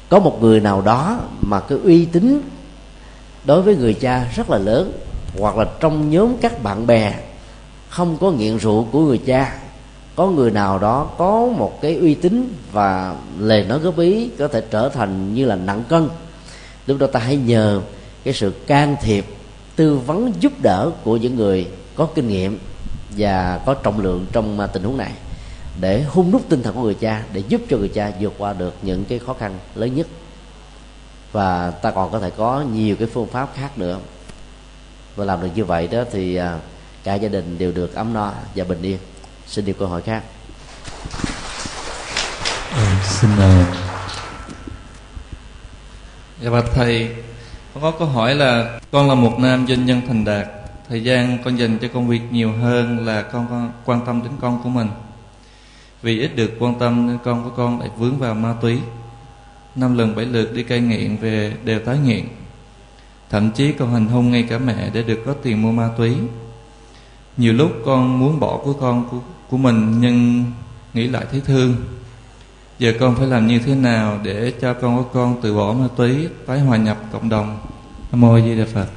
[0.10, 2.41] Có một người nào đó mà cái uy tín
[3.45, 4.91] đối với người cha rất là lớn,
[5.39, 7.14] hoặc là trong nhóm các bạn bè,
[7.89, 9.58] không có nghiện rượu của người cha,
[10.16, 14.47] có người nào đó có một cái uy tín và lời nói góp ý có
[14.47, 16.10] thể trở thành như là nặng cân,
[16.88, 17.82] lúc đó ta hãy nhờ
[18.24, 19.26] cái sự can thiệp
[19.80, 22.60] tư vấn giúp đỡ của những người có kinh nghiệm
[23.18, 25.12] và có trọng lượng trong à, tình huống này
[25.80, 28.54] để hung đúc tinh thần của người cha để giúp cho người cha vượt qua
[28.54, 30.08] được những cái khó khăn lớn nhất.
[31.32, 34.00] Và ta còn có thể có nhiều cái phương pháp khác nữa.
[35.16, 36.60] Và làm được như vậy đó thì à,
[37.04, 38.98] cả gia đình đều được ấm no và bình yên.
[39.48, 40.24] Xin điều câu hỏi khác.
[42.76, 43.66] Ừ, xin mời
[46.42, 47.10] dạ bạch thầy
[47.74, 50.47] con có câu hỏi là con là một nam doanh nhân thành đạt
[50.89, 54.32] thời gian con dành cho công việc nhiều hơn là con, con quan tâm đến
[54.41, 54.88] con của mình.
[56.01, 58.80] Vì ít được quan tâm nên con của con lại vướng vào ma túy.
[59.76, 62.26] Năm lần bảy lượt đi cai nghiện về đều tái nghiện.
[63.30, 66.15] Thậm chí còn hành hung ngay cả mẹ để được có tiền mua ma túy.
[67.38, 70.45] Nhiều lúc con muốn bỏ của con của, của mình nhưng
[70.93, 71.76] nghĩ lại thấy thương
[72.80, 75.88] giờ con phải làm như thế nào để cho con của con từ bỏ ma
[75.96, 77.60] túy tái hòa nhập cộng đồng?
[78.12, 78.88] Nam mô di đà phật.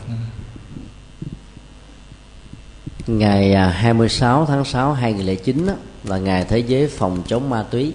[3.06, 5.72] Ngày à, 26 tháng 6 2009 đó,
[6.04, 7.92] là ngày thế giới phòng chống ma túy.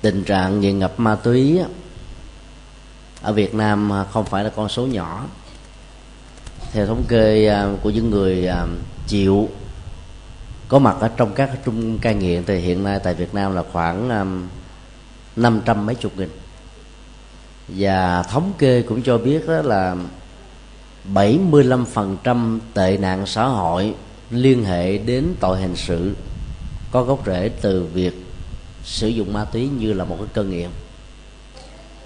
[0.00, 1.58] Tình trạng nghiện ngập ma túy
[3.22, 5.26] ở Việt Nam à, không phải là con số nhỏ.
[6.72, 8.48] Theo thống kê à, của những người
[9.06, 9.48] chịu
[10.68, 13.62] có mặt ở trong các trung cai nghiện thì hiện nay tại Việt Nam là
[13.72, 14.48] khoảng um,
[15.36, 16.28] năm trăm mấy chục nghìn.
[17.68, 19.96] Và thống kê cũng cho biết đó là
[21.14, 23.94] 75% tệ nạn xã hội
[24.30, 26.14] liên hệ đến tội hình sự,
[26.92, 28.26] có gốc rễ từ việc
[28.84, 30.68] sử dụng ma túy như là một cái cơn nghiện.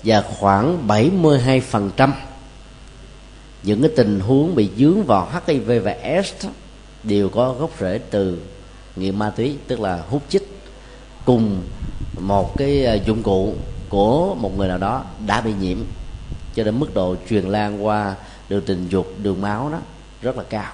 [0.04, 2.10] Và khoảng 72%
[3.62, 6.34] những cái tình huống bị dướng vào HIV và AIDS
[7.04, 8.38] đều có gốc rễ từ
[8.96, 10.48] nghiện ma túy, tức là hút chích
[11.24, 11.62] cùng
[12.20, 13.54] một cái à, dụng cụ
[13.88, 15.78] của một người nào đó đã bị nhiễm,
[16.54, 18.14] cho đến mức độ truyền lan qua
[18.48, 19.78] đường tình dục, đường máu đó,
[20.22, 20.72] rất là cao.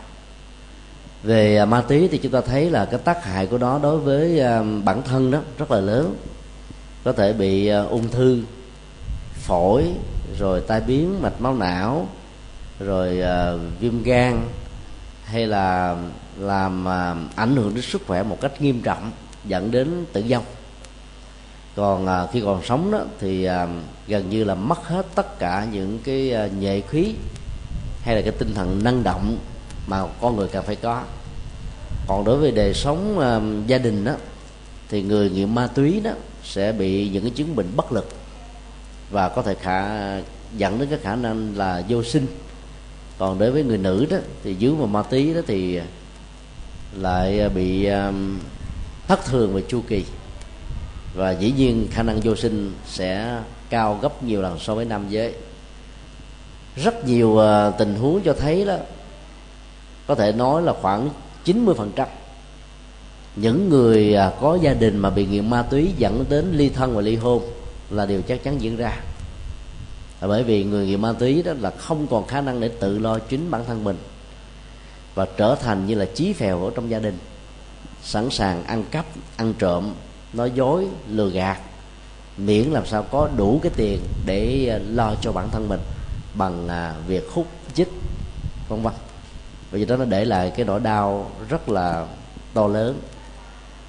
[1.22, 3.98] Về à, ma túy thì chúng ta thấy là cái tác hại của nó đối
[3.98, 6.16] với à, bản thân đó rất là lớn.
[7.04, 8.42] Có thể bị ung thư,
[9.34, 9.84] phổi,
[10.38, 12.08] rồi tai biến, mạch máu não,
[12.80, 13.20] rồi
[13.80, 14.42] viêm gan
[15.30, 15.96] hay là
[16.38, 19.10] làm à, ảnh hưởng đến sức khỏe một cách nghiêm trọng,
[19.44, 20.44] dẫn đến tử vong.
[21.76, 23.66] Còn à, khi còn sống đó thì à,
[24.06, 27.14] gần như là mất hết tất cả những cái nhệ khí
[28.02, 29.38] hay là cái tinh thần năng động
[29.86, 31.02] mà con người cần phải có.
[32.06, 33.20] Còn đối với đời sống
[33.66, 34.12] gia đình đó
[34.88, 36.10] thì người nghiện ma túy đó
[36.44, 38.08] sẽ bị những cái chứng bệnh bất lực
[39.10, 39.84] và có thể khả,
[40.56, 42.26] dẫn đến cái khả năng là vô sinh
[43.18, 45.80] còn đối với người nữ đó thì dưới mà ma túy đó thì
[46.96, 48.38] lại bị um,
[49.08, 50.04] thất thường về chu kỳ.
[51.14, 53.40] Và dĩ nhiên khả năng vô sinh sẽ
[53.70, 55.34] cao gấp nhiều lần so với nam giới.
[56.76, 58.76] Rất nhiều uh, tình huống cho thấy đó
[60.06, 61.10] có thể nói là khoảng
[61.44, 62.06] 90%
[63.36, 66.94] những người uh, có gia đình mà bị nghiện ma túy dẫn đến ly thân
[66.94, 67.42] và ly hôn
[67.90, 68.96] là điều chắc chắn diễn ra
[70.20, 72.98] là bởi vì người nghiện ma túy đó là không còn khả năng để tự
[72.98, 73.96] lo chính bản thân mình
[75.14, 77.18] và trở thành như là chí phèo ở trong gia đình.
[78.02, 79.06] Sẵn sàng ăn cắp,
[79.36, 79.94] ăn trộm,
[80.32, 81.58] nói dối, lừa gạt,
[82.36, 85.80] miễn làm sao có đủ cái tiền để à, lo cho bản thân mình
[86.34, 87.88] bằng à, việc hút chích
[88.68, 88.92] vân vân.
[89.70, 92.06] Vì đó nó để lại cái nỗi đau rất là
[92.54, 93.00] to lớn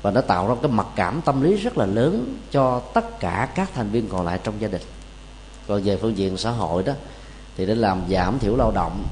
[0.01, 3.49] và nó tạo ra cái mặc cảm tâm lý rất là lớn cho tất cả
[3.55, 4.81] các thành viên còn lại trong gia đình
[5.69, 6.93] còn về phương diện xã hội đó
[7.57, 9.05] thì để làm giảm thiểu lao động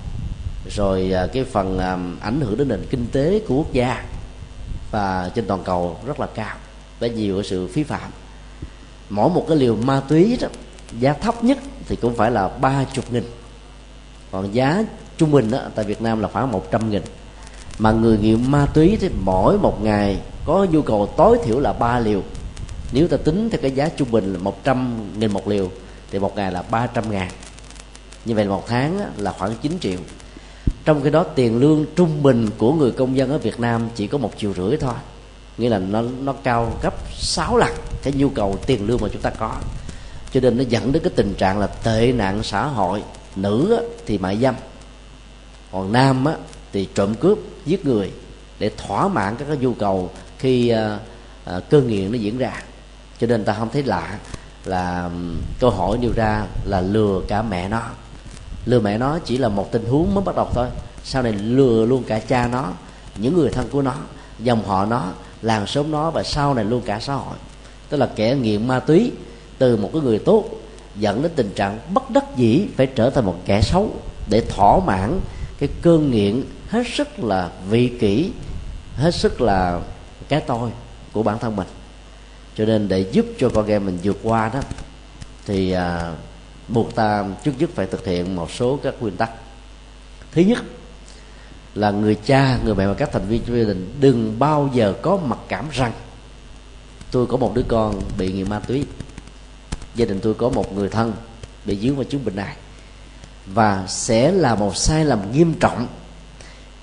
[0.76, 4.06] rồi à, cái phần à, ảnh hưởng đến nền kinh tế của quốc gia
[4.92, 6.56] và trên toàn cầu rất là cao
[7.00, 8.12] với nhiều sự phí phạm.
[9.10, 10.48] Mỗi một cái liều ma túy đó
[11.00, 13.24] giá thấp nhất thì cũng phải là ba chục nghìn.
[14.32, 14.84] Còn giá
[15.18, 17.02] trung bình đó, tại Việt Nam là khoảng một trăm nghìn.
[17.80, 21.74] Mà người nghiện ma túy thì mỗi một ngày có nhu cầu tối thiểu là
[21.74, 22.22] ba liều.
[22.92, 25.70] Nếu ta tính theo cái giá trung bình là một trăm nghìn một liều
[26.12, 27.32] thì một ngày là ba trăm ngàn.
[28.26, 30.00] Như vậy là một tháng là khoảng 9 triệu.
[30.86, 34.08] Trong cái đó, tiền lương trung bình của người công dân ở Việt Nam chỉ
[34.08, 34.94] có một triệu rưỡi thôi.
[35.58, 37.72] Nghĩa là nó nó cao gấp 6 lần
[38.04, 39.56] cái nhu cầu tiền lương mà chúng ta có.
[40.34, 43.04] Cho nên nó dẫn đến cái tình trạng là tệ nạn xã hội.
[43.36, 44.56] Nữ thì mại dâm.
[45.72, 46.26] Còn nam
[46.74, 48.12] thì trộm cướp, giết người
[48.60, 50.70] để thỏa mãn các cái nhu cầu khi
[51.46, 52.64] cơ cơn nghiện nó diễn ra.
[53.20, 54.20] Cho nên ta không thấy lạ
[54.68, 55.10] là
[55.60, 57.82] câu hỏi điều ra là lừa cả mẹ nó.
[58.66, 60.68] Lừa mẹ nó chỉ là một tình huống mới bắt đầu thôi.
[61.04, 62.72] Sau này lừa luôn cả cha nó,
[63.18, 63.94] những người thân của nó,
[64.40, 65.12] dòng họ nó,
[65.42, 67.36] làng xóm nó và sau này luôn cả xã hội.
[67.90, 69.12] Tức là kẻ nghiện ma túy
[69.58, 70.46] từ một cái người tốt
[70.96, 73.90] dẫn đến tình trạng bất đắc dĩ phải trở thành một kẻ xấu
[74.30, 75.20] để thỏa mãn
[75.60, 78.32] cái cơn nghiện hết sức là vị kỷ,
[78.96, 79.80] hết sức là
[80.30, 80.70] cái tôi
[81.14, 81.68] của bản thân mình
[82.58, 84.60] cho nên để giúp cho con em mình vượt qua đó
[85.46, 86.14] thì à,
[86.68, 89.32] buộc ta trước nhất phải thực hiện một số các nguyên tắc.
[90.32, 90.64] Thứ nhất
[91.76, 94.94] là người cha người mẹ và các thành viên trong gia đình đừng bao giờ
[95.02, 95.92] có mặc cảm rằng
[97.12, 98.86] tôi có một đứa con bị nghiện ma túy.
[99.96, 101.14] Gia đình tôi có một người thân
[101.66, 102.56] bị dướng vào chứng bệnh này
[103.46, 105.88] và sẽ là một sai lầm nghiêm trọng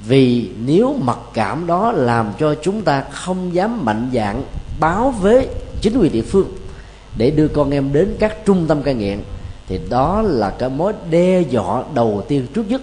[0.07, 4.43] vì nếu mặc cảm đó làm cho chúng ta không dám mạnh dạng
[4.81, 5.49] báo với
[5.85, 6.49] chính quyền địa phương
[7.17, 9.23] để đưa con em đến các trung tâm cai nghiện,
[9.67, 12.83] thì đó là cái mối đe dọa đầu tiên trước nhất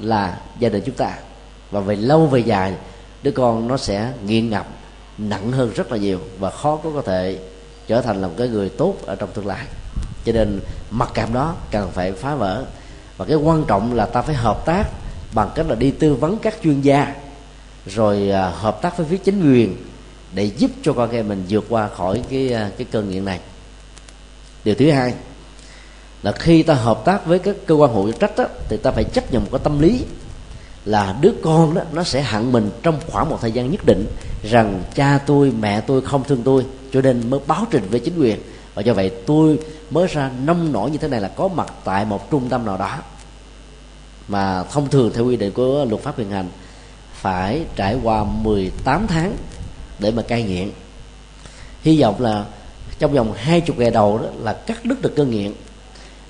[0.00, 1.14] là gia đình chúng ta.
[1.70, 2.74] Và về lâu về dài,
[3.22, 4.68] đứa con nó sẽ nghiện ngập
[5.18, 7.38] nặng hơn rất là nhiều và khó có có thể
[7.86, 9.66] trở thành là một cái người tốt ở trong tương lai.
[10.24, 12.64] Cho nên mặc cảm đó cần phải phá vỡ.
[13.16, 14.84] Và cái quan trọng là ta phải hợp tác
[15.34, 17.14] bằng cách là đi tư vấn các chuyên gia,
[17.86, 19.76] rồi à, hợp tác với phía chính quyền
[20.34, 23.40] để giúp cho con em mình vượt qua khỏi cái à, cái cơn nghiện này.
[24.64, 25.14] Điều thứ hai
[26.22, 29.04] là khi ta hợp tác với các cơ quan hữu trách đó, thì ta phải
[29.04, 30.04] chấp nhận một cái tâm lý
[30.84, 34.06] là đứa con đó nó sẽ hận mình trong khoảng một thời gian nhất định
[34.42, 38.20] rằng cha tôi mẹ tôi không thương tôi cho nên mới báo trình với chính
[38.20, 38.40] quyền.
[38.74, 39.58] Và do vậy tôi
[39.90, 42.76] mới ra nông nổi như thế này là có mặt tại một trung tâm nào
[42.76, 42.98] đó.
[44.28, 46.48] Mà thông thường theo quy định của luật pháp hiện hành
[47.12, 49.36] phải trải qua 18 tháng
[49.98, 50.70] để mà cai nghiện.
[51.82, 52.44] Hy vọng là
[52.98, 55.52] trong vòng hai chục ngày đầu đó là cắt đứt được cơn nghiện,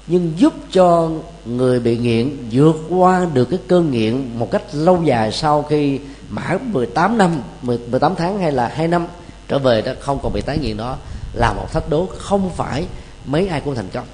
[0.07, 1.11] nhưng giúp cho
[1.45, 6.01] người bị nghiện vượt qua được cái cơn nghiện một cách lâu dài sau khi
[6.29, 9.07] mã 18 năm 18 tháng hay là 2 năm
[9.49, 10.97] trở về đó không còn bị tái nghiện đó,
[11.33, 12.87] là một thách đố không phải
[13.27, 14.07] mấy ai cũng thành công.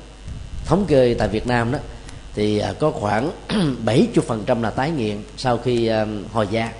[0.64, 1.78] Thống kê tại Việt Nam đó
[2.34, 3.30] thì à, có khoảng
[3.86, 6.72] 70% là tái nghiện sau khi à, hồi gia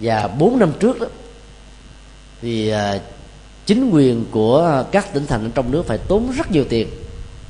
[0.00, 1.06] và 4 năm trước đó
[2.42, 2.98] thì à,
[3.66, 6.88] chính quyền của các tỉnh thành trong nước phải tốn rất nhiều tiền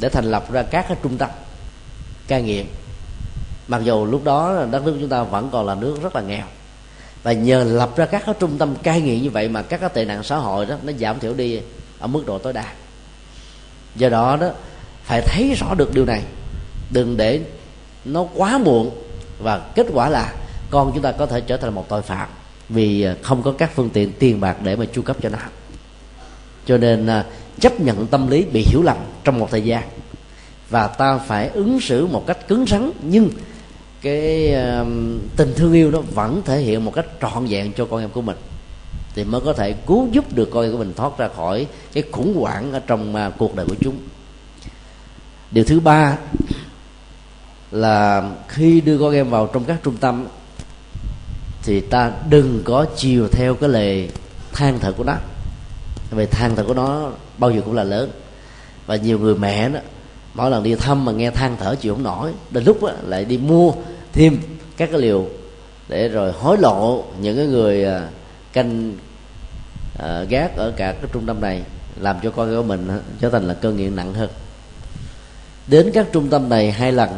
[0.00, 1.30] để thành lập ra các cái trung tâm
[2.28, 2.66] cai nghiện.
[3.68, 6.44] Mặc dù lúc đó đất nước chúng ta vẫn còn là nước rất là nghèo.
[7.22, 9.90] Và nhờ lập ra các cái trung tâm cai nghiện như vậy mà các cái
[9.94, 11.60] tệ nạn xã hội đó, nó giảm thiểu đi
[11.98, 12.64] ở mức độ tối đa.
[13.96, 14.50] Do đó đó,
[15.04, 16.22] phải thấy rõ được điều này.
[16.90, 17.40] Đừng để
[18.04, 18.90] nó quá muộn
[19.38, 20.32] và kết quả là
[20.70, 22.28] con chúng ta có thể trở thành một tội phạm
[22.72, 25.38] vì à, không có các phương tiện tiền bạc để mà chu cấp cho nó.
[26.66, 27.24] Cho nên à,
[27.60, 29.82] chấp nhận tâm lý bị hiểu lầm trong một thời gian.
[30.70, 33.30] Và ta phải ứng xử một cách cứng rắn nhưng
[34.02, 34.86] cái uh,
[35.36, 38.22] tình thương yêu đó vẫn thể hiện một cách trọn vẹn cho con em của
[38.22, 38.36] mình.
[39.14, 42.04] Thì mới có thể cứu giúp được con em của mình thoát ra khỏi cái
[42.12, 43.96] khủng hoảng ở trong uh, cuộc đời của chúng.
[45.50, 46.18] Điều thứ ba
[47.70, 50.26] là khi đưa con em vào trong các trung tâm
[51.62, 54.10] thì ta đừng có chiều theo cái lời
[54.52, 55.16] than thở của nó.
[56.10, 58.10] Vì than thở của nó bao giờ cũng là lớn.
[58.86, 59.80] Và nhiều người mẹ đó
[60.34, 63.24] mỗi lần đi thăm mà nghe than thở chịu không nổi đến lúc đó, lại
[63.24, 63.72] đi mua
[64.12, 64.38] thêm
[64.76, 65.26] các cái liều
[65.88, 68.08] để rồi hối lộ những cái người à,
[68.52, 68.92] canh
[69.98, 71.62] uh, gác ở cả cái trung tâm này
[72.00, 72.88] làm cho con của mình
[73.20, 74.30] trở thành là cơn nghiện nặng hơn.
[75.66, 77.10] Đến các trung tâm này hai lần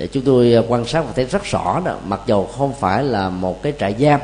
[0.00, 3.04] để chúng tôi à, quan sát và thấy rất rõ đó, mặc dầu không phải
[3.04, 4.20] là một cái trại giam,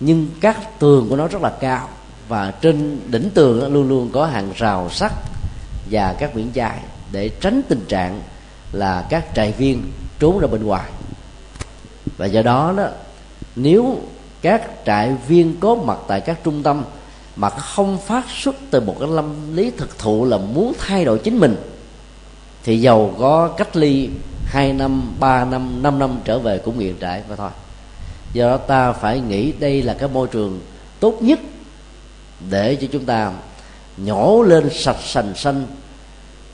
[0.00, 1.88] nhưng các tường của nó rất là cao
[2.28, 5.12] và trên đỉnh tường luôn luôn có hàng rào sắt
[5.90, 6.78] và các biển chai
[7.12, 8.20] để tránh tình trạng
[8.72, 10.90] là các trại viên trốn ra bên ngoài.
[12.16, 12.88] Và do đó đó,
[13.56, 13.98] nếu
[14.42, 16.84] các trại viên có mặt tại các trung tâm
[17.36, 21.18] mà không phát xuất từ một cái lâm lý thực thụ là muốn thay đổi
[21.18, 21.56] chính mình,
[22.64, 24.08] thì giàu có cách ly
[24.50, 27.50] 2 năm, 3 năm, 5 năm trở về cũng nghiện trại và thôi.
[28.32, 30.60] Do đó ta phải nghĩ đây là cái môi trường
[31.00, 31.38] tốt nhất
[32.50, 33.32] để cho chúng ta
[33.96, 35.66] nhổ lên sạch sành xanh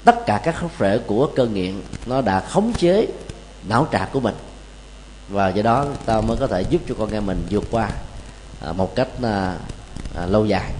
[0.05, 1.75] tất cả các khớp rễ của cơn nghiện
[2.07, 3.07] nó đã khống chế
[3.69, 4.35] não trạng của mình.
[5.29, 7.91] Và do đó ta mới có thể giúp cho con em mình vượt qua
[8.61, 9.57] à, một cách à,
[10.17, 10.73] à, lâu dài.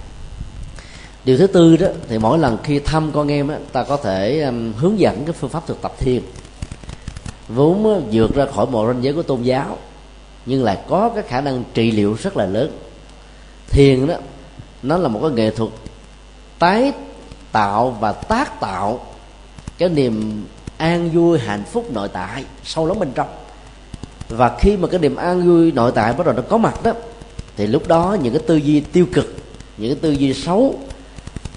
[1.25, 4.41] Điều thứ tư đó thì mỗi lần khi thăm con em đó, ta có thể
[4.41, 6.21] um, hướng dẫn cái phương pháp thực tập thiền
[7.47, 9.77] vốn vượt ra khỏi một ranh giới của tôn giáo,
[10.45, 12.71] nhưng lại có cái khả năng trị liệu rất là lớn.
[13.69, 14.15] Thiền đó,
[14.83, 15.71] nó là một cái nghệ thuật
[16.59, 16.91] tái
[17.51, 18.99] tạo và tác tạo
[19.77, 20.45] cái niềm
[20.77, 23.27] an vui, hạnh phúc nội tại sâu lắm bên trong.
[24.29, 26.93] Và khi mà cái niềm an vui nội tại bắt đầu nó có mặt đó,
[27.57, 29.35] thì lúc đó những cái tư duy tiêu cực,
[29.77, 30.75] những cái tư duy xấu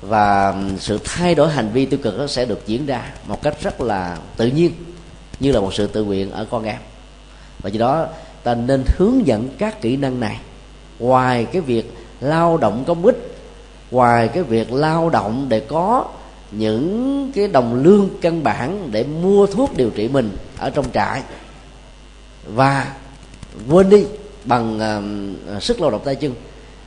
[0.01, 3.63] và sự thay đổi hành vi tiêu cực nó sẽ được diễn ra một cách
[3.63, 4.73] rất là tự nhiên
[5.41, 6.79] như là một sự tự nguyện ở con em.
[7.59, 8.07] Và do đó
[8.43, 10.41] ta nên hướng dẫn các kỹ năng này.
[10.99, 13.31] Ngoài cái việc lao động công ích
[13.91, 16.05] ngoài cái việc lao động để có
[16.51, 21.23] những cái đồng lương căn bản để mua thuốc điều trị mình ở trong trại.
[22.47, 22.95] Và
[23.71, 24.05] quên đi
[24.45, 24.81] bằng
[25.57, 26.35] uh, sức lao động tay chân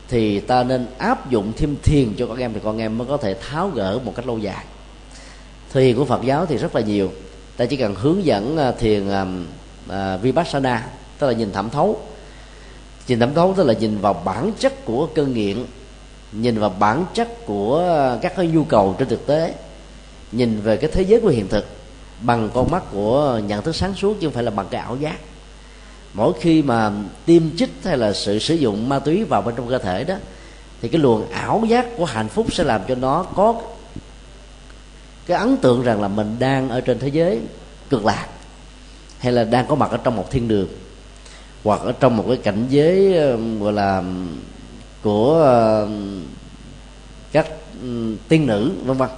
[0.10, 3.18] thì ta nên áp dụng thêm thiền cho con em thì con em mới có
[3.18, 4.66] thể tháo gỡ một cách lâu dài.
[5.74, 7.12] Thiền của Phật giáo thì rất là nhiều
[7.58, 10.88] ta chỉ cần hướng dẫn à, thiền uh, vipassana
[11.20, 12.02] tức là nhìn thẩm thấu.
[13.08, 15.66] Nhìn thẩm thấu tức là nhìn vào bản chất của cơn nghiện
[16.32, 17.84] nhìn vào bản chất của
[18.22, 19.54] các cái nhu cầu trên thực tế
[20.32, 21.66] nhìn về cái thế giới của hiện thực
[22.22, 24.96] bằng con mắt của nhận thức sáng suốt chứ không phải là bằng cái ảo
[24.96, 25.18] giác.
[26.14, 26.92] Mỗi khi mà
[27.26, 30.16] tiêm chích hay là sự sử dụng ma túy vào bên trong cơ thể đó
[30.82, 33.62] thì cái luồng ảo giác của hạnh phúc sẽ làm cho nó có
[35.26, 37.40] cái ấn tượng rằng là mình đang ở trên thế giới
[37.90, 38.28] cực lạc,
[39.20, 40.68] hay là đang có mặt ở trong một thiên đường,
[41.64, 43.14] hoặc ở trong một cái cảnh giới
[43.60, 44.04] gọi là
[45.02, 45.88] của
[47.32, 47.48] các
[48.28, 49.10] tiên nữ, vân vân.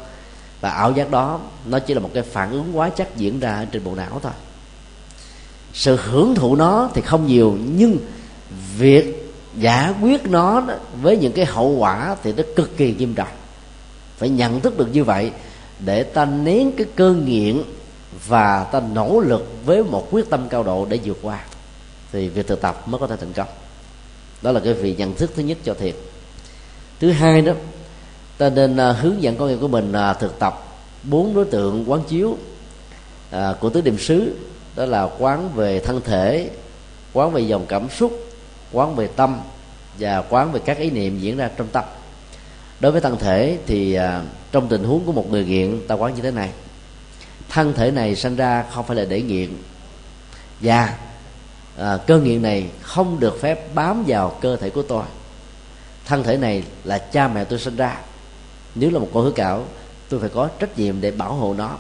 [0.62, 3.66] Và ảo giác đó, nó chỉ là một cái phản ứng quá chắc diễn ra
[3.72, 4.32] trên bộ não thôi.
[5.74, 7.98] Sự hưởng thụ nó thì không nhiều, nhưng
[8.78, 10.64] việc giải quyết nó
[11.02, 13.28] với những cái hậu quả thì nó cực kỳ nghiêm trọng.
[14.18, 15.32] Phải nhận thức được như vậy
[15.80, 17.64] để ta nén cái cơn nghiện
[18.28, 21.46] và ta nỗ lực với một quyết tâm cao độ để vượt qua,
[22.12, 23.48] thì việc thực tập mới có thể thành công.
[24.42, 25.96] Đó là cái vị nhận thức thứ nhất cho thiệt.
[27.00, 27.54] thứ hai đó,
[28.38, 30.64] ta nên à, hướng dẫn con em của mình à, thực tập
[31.04, 32.38] bốn đối tượng quán chiếu
[33.32, 34.36] à, của tứ điểm xứ.
[34.76, 36.50] Đó là quán về thân thể,
[37.14, 38.12] quán về dòng cảm xúc,
[38.72, 39.40] quán về tâm
[40.00, 41.84] và quán về các ý niệm diễn ra trong tâm
[42.80, 46.16] đối với thân thể thì à, trong tình huống của một người nghiện ta quán
[46.16, 46.50] như thế này.
[47.50, 49.50] Thân thể này sinh ra không phải là để nghiện.
[50.60, 50.98] Và
[51.78, 55.04] à, cơ nghiện này không được phép bám vào cơ thể của tôi.
[56.06, 57.98] Thân thể này là cha mẹ tôi sinh ra.
[58.76, 59.66] Nếu là một con hứa cảo
[60.10, 61.78] tôi phải có trách nhiệm để bảo hộ nó.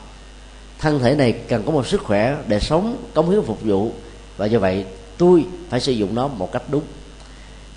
[0.79, 3.91] Thân thể này cần có một sức khỏe để sống cống hiến phục vụ.
[4.37, 4.85] Và do vậy
[5.17, 6.83] tôi phải sử dụng nó một cách đúng.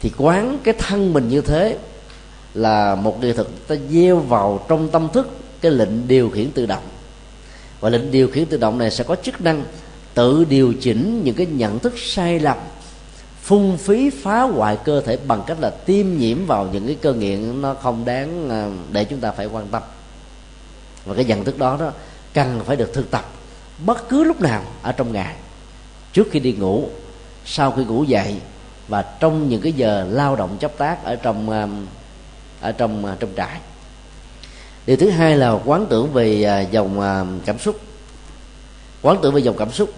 [0.01, 1.79] Thì quán cái thân mình như thế
[2.59, 5.29] là một nghệ thuật ta gieo vào trong tâm thức
[5.61, 6.83] cái lệnh điều khiển tự động.
[7.81, 9.65] Và lệnh điều khiển tự động này sẽ có chức năng
[10.15, 12.57] tự điều chỉnh những cái nhận thức sai lầm,
[13.43, 17.13] phung phí phá hoại cơ thể bằng cách là tiêm nhiễm vào những cái cơ
[17.13, 19.83] nghiện nó không đáng à, để chúng ta phải quan tâm.
[21.05, 21.93] Và cái nhận thức đó đó
[22.35, 23.25] cần phải được thực tập
[23.87, 25.35] bất cứ lúc nào ở trong ngày,
[26.13, 26.89] trước khi đi ngủ,
[27.45, 28.37] sau khi ngủ dậy
[28.89, 31.69] và trong những cái giờ lao động chấp tác ở trong à,
[32.61, 33.61] ở trong à, trong trại.
[34.87, 37.81] Điều thứ hai là quán tưởng về à, dòng à, cảm xúc.
[39.03, 39.93] Quán tưởng về dòng cảm xúc.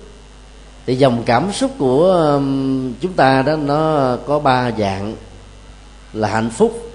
[0.87, 2.41] Thì dòng cảm xúc của
[3.01, 5.15] chúng ta đó, nó có ba dạng
[6.13, 6.91] là hạnh phúc,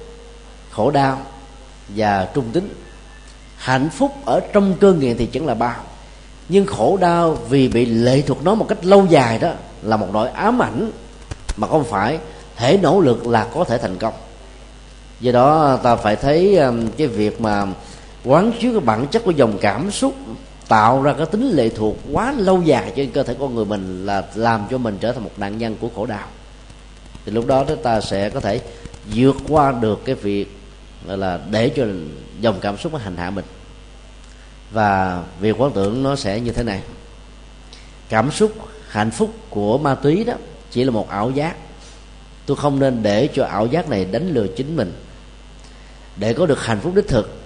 [0.72, 1.22] khổ đau
[1.90, 2.70] và trung tính.
[3.58, 5.76] Hạnh phúc ở trong cơ nghiện thì chẳng là bao,
[6.50, 9.52] nhưng khổ đau vì bị lệ thuộc nó một cách lâu dài đó
[9.82, 10.92] là một nỗi ám ảnh
[11.58, 12.20] mà không phải
[12.56, 14.14] thể nỗ lực là có thể thành công
[15.20, 17.68] do đó, ta phải thấy um, cái việc mà
[18.24, 20.16] quán chiếu cái bản chất của dòng cảm xúc
[20.68, 24.06] tạo ra cái tính lệ thuộc quá lâu dài trên cơ thể con người mình
[24.06, 26.28] là làm cho mình trở thành một nạn nhân của khổ đau.
[27.26, 28.62] Thì lúc đó chúng ta sẽ có thể
[29.14, 30.58] vượt qua được cái việc
[31.06, 31.86] là, để cho
[32.40, 33.46] dòng cảm xúc nó hành hạ mình.
[34.72, 36.82] Và việc quán tưởng nó sẽ như thế này.
[38.10, 38.52] Cảm xúc,
[38.88, 40.34] hạnh phúc của ma túy đó
[40.72, 41.56] chỉ là một ảo giác
[42.46, 44.94] tôi không nên để cho ảo giác này đánh lừa chính mình.
[46.18, 47.46] Để có được hạnh phúc đích thực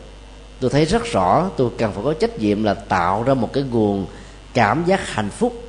[0.59, 3.63] tôi thấy rất rõ tôi cần phải có trách nhiệm là tạo ra một cái
[3.63, 4.05] nguồn
[4.53, 5.63] cảm giác hạnh phúc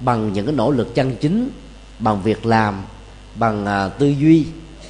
[0.00, 1.50] bằng những cái nỗ lực chân chính
[1.98, 2.82] bằng việc làm
[3.34, 4.46] bằng à, tư duy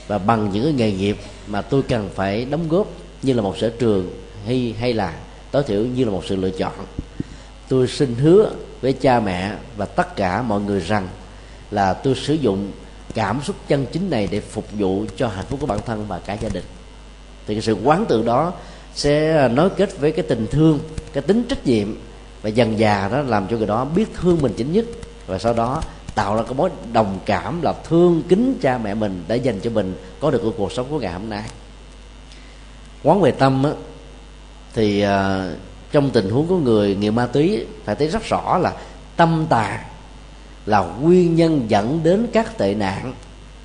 [0.06, 1.16] và bằng những cái nghề nghiệp
[1.46, 2.86] mà tôi cần phải đóng góp
[3.22, 4.10] như là một sở trường
[4.46, 5.14] hay hay là
[5.50, 6.72] tối thiểu như là một sự lựa chọn.
[7.68, 11.08] Tôi xin hứa với cha mẹ và tất cả mọi người rằng
[11.70, 12.70] là tôi sử dụng
[13.16, 16.18] cảm xúc chân chính này để phục vụ cho hạnh phúc của bản thân và
[16.18, 16.64] cả gia đình.
[17.46, 18.52] Thì cái sự quán tự đó
[18.94, 20.78] sẽ nối kết với cái tình thương
[21.12, 21.88] cái tính trách nhiệm
[22.42, 24.84] và dần già đó làm cho người đó biết thương mình chính nhất.
[25.26, 25.82] Và sau đó
[26.14, 29.70] tạo ra cái mối đồng cảm là thương kính cha mẹ mình đã dành cho
[29.70, 31.44] mình có được cuộc sống của ngày hôm nay.
[33.02, 33.70] Quán về tâm á,
[34.74, 35.08] thì uh,
[35.92, 38.72] trong tình huống của người nghiện ma túy phải thấy rất rõ là
[39.16, 39.84] tâm tà
[40.66, 43.14] là nguyên nhân dẫn đến các tệ nạn.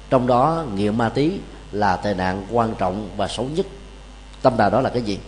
[0.10, 1.32] Trong đó, nghiện ma túy
[1.72, 3.66] là tệ nạn quan trọng và xấu nhất.
[4.42, 5.20] Tâm đà đó là cái gì?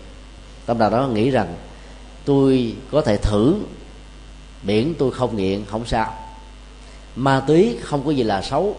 [0.65, 1.55] Tâm đà đó nghĩ rằng,
[2.25, 3.55] tôi có thể thử,
[4.63, 6.13] miễn tôi không nghiện, không sao.
[7.15, 8.75] Ma túy không có gì là xấu,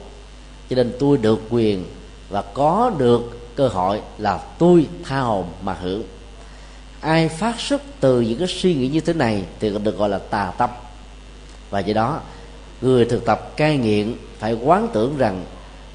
[0.70, 1.84] cho nên tôi được quyền
[2.28, 6.02] và có được cơ hội là tôi tha hồn mà hưởng.
[7.00, 10.18] Ai phát xuất từ những cái suy nghĩ như thế này thì được gọi là
[10.18, 10.70] tà tâm.
[11.70, 12.20] Và do đó
[12.84, 15.44] người thực tập cai nghiện phải quán tưởng rằng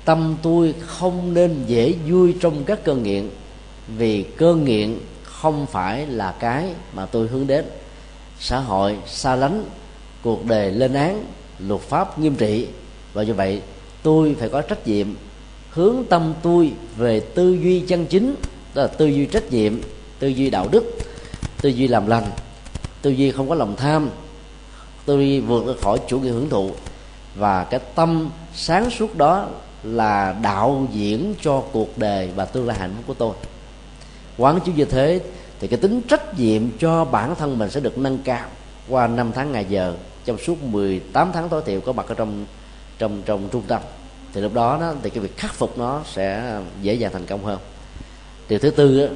[0.05, 3.29] tâm tôi không nên dễ vui trong các cơn nghiện,
[3.97, 7.65] vì cơn nghiện không phải là cái mà tôi hướng đến.
[8.39, 9.65] Xã hội xa lánh,
[10.23, 11.25] cuộc đời lên án,
[11.59, 12.67] luật pháp nghiêm trị.
[13.13, 13.61] Và như vậy,
[14.03, 15.07] tôi phải có trách nhiệm
[15.69, 18.35] hướng tâm tôi về tư duy chân chính,
[18.73, 19.73] đó là tư duy trách nhiệm,
[20.19, 20.97] tư duy đạo đức,
[21.61, 22.25] tư duy làm lành,
[23.01, 24.09] tư duy không có lòng tham
[25.09, 26.71] tôi vượt ra khỏi chủ nghĩa hưởng thụ.
[27.35, 29.47] Và cái tâm sáng suốt đó
[29.83, 33.33] là đạo diễn cho cuộc đời và tương lai hạnh phúc của tôi.
[34.37, 35.21] Quán chiếu như thế
[35.59, 38.45] thì cái tính trách nhiệm cho bản thân mình sẽ được nâng cao
[38.89, 39.93] qua năm tháng ngày giờ.
[40.25, 42.45] Trong suốt 18 tháng tối thiểu có mặt ở trong
[42.97, 43.81] trong trong trung tâm.
[44.33, 47.45] Thì lúc đó, đó thì cái việc khắc phục nó sẽ dễ dàng thành công
[47.45, 47.59] hơn.
[48.49, 49.13] Điều thứ tư đó,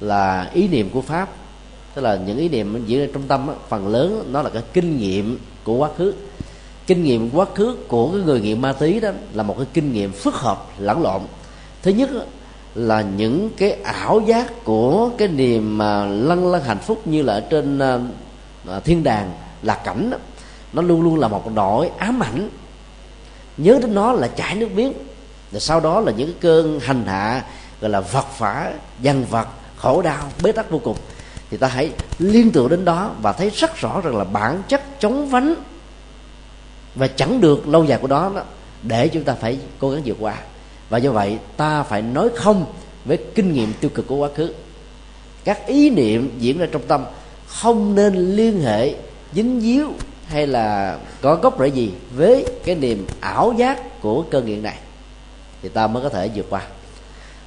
[0.00, 1.28] là ý niệm của pháp
[1.94, 4.62] tức là những ý niệm diễn ra trong tâm đó, phần lớn nó là cái
[4.72, 6.14] kinh nghiệm của quá khứ.
[6.86, 9.92] Kinh nghiệm quá khứ của cái người nghiện ma túy đó là một cái kinh
[9.92, 11.22] nghiệm phức hợp lẫn lộn.
[11.82, 12.10] Thứ nhất
[12.74, 17.32] là những cái ảo giác của cái niềm mà lăn lăn hạnh phúc như là
[17.32, 19.32] ở trên uh, thiên đàng
[19.62, 20.18] là cảnh đó,
[20.72, 22.48] nó luôn luôn là một nỗi ám ảnh.
[23.56, 24.92] Nhớ đến nó là chảy nước miếng.
[25.52, 27.44] Rồi sau đó là những cái cơn hành hạ
[27.80, 30.96] gọi là vật phả dằn vật khổ đau bế tắc vô cùng
[31.50, 35.00] thì ta hãy liên tưởng đến đó và thấy rất rõ rằng là bản chất
[35.00, 35.54] chống vánh
[36.94, 38.42] và chẳng được lâu dài của đó, đó
[38.82, 40.36] để chúng ta phải cố gắng vượt qua.
[40.88, 42.64] Và do vậy ta phải nói không
[43.04, 44.54] với kinh nghiệm tiêu cực của quá khứ.
[45.44, 47.04] Các ý niệm diễn ra trong tâm
[47.46, 48.94] không nên liên hệ
[49.32, 49.88] dính díu
[50.26, 54.78] hay là có gốc rễ gì với cái niềm ảo giác của cơn nghiện này.
[55.62, 56.62] Thì ta mới có thể vượt qua.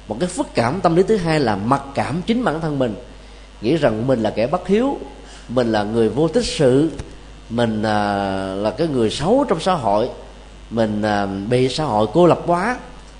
[0.08, 2.94] Một cái phức cảm tâm lý thứ hai là mặc cảm chính bản thân mình
[3.60, 4.98] nghĩ rằng mình là kẻ bất hiếu
[5.48, 6.90] mình là người vô tích sự
[7.50, 7.94] mình à,
[8.54, 10.08] là cái người xấu trong xã hội
[10.70, 12.76] mình à, bị xã hội cô lập quá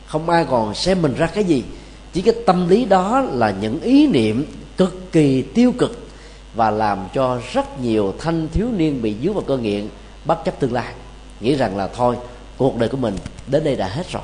[0.06, 1.64] không ai còn xem mình ra cái gì.
[2.12, 6.08] Chỉ cái tâm lý đó là những ý niệm cực kỳ tiêu cực
[6.54, 9.88] và làm cho rất nhiều thanh thiếu niên bị dướng vào cơn nghiện
[10.24, 10.92] bất chấp tương lai.
[11.40, 12.16] Nghĩ rằng là thôi
[12.56, 13.16] cuộc đời của mình
[13.46, 14.22] đến đây đã hết rồi.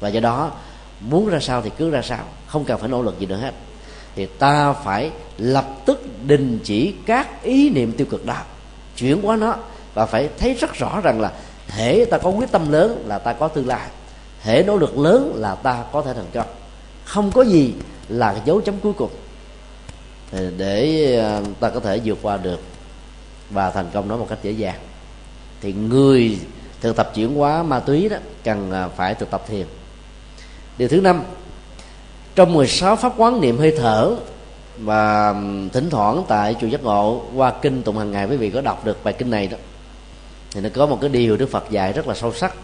[0.00, 0.50] Và do đó
[1.00, 3.52] muốn ra sao thì cứ ra sao không cần phải nỗ lực gì nữa hết
[4.16, 8.36] thì ta phải lập tức đình chỉ các ý niệm tiêu cực đó,
[8.96, 9.56] chuyển qua nó
[9.94, 11.32] và phải thấy rất rõ rằng là
[11.68, 13.88] thể ta có quyết tâm lớn là ta có tương lai
[14.44, 16.46] thể nỗ lực lớn là ta có thể thành công.
[17.04, 17.74] Không có gì
[18.08, 19.10] là dấu chấm cuối cùng.
[20.56, 22.60] Để ờ, ta có thể vượt qua được
[23.50, 24.78] và thành công nó một cách dễ dàng,
[25.60, 26.38] thì người
[26.80, 29.66] thực tập chuyển hóa ma túy đó cần ờ, phải thực tập thiền.
[30.78, 31.22] Điều thứ năm
[32.34, 34.14] trong 16 pháp quán niệm hơi thở
[34.78, 35.34] và
[35.72, 38.84] thỉnh thoảng tại chùa giác ngộ, qua kinh tụng hàng ngày, quý vị có đọc
[38.84, 39.56] được bài kinh này đó,
[40.50, 42.54] thì nó có một cái điều đức phật dạy rất là sâu sắc.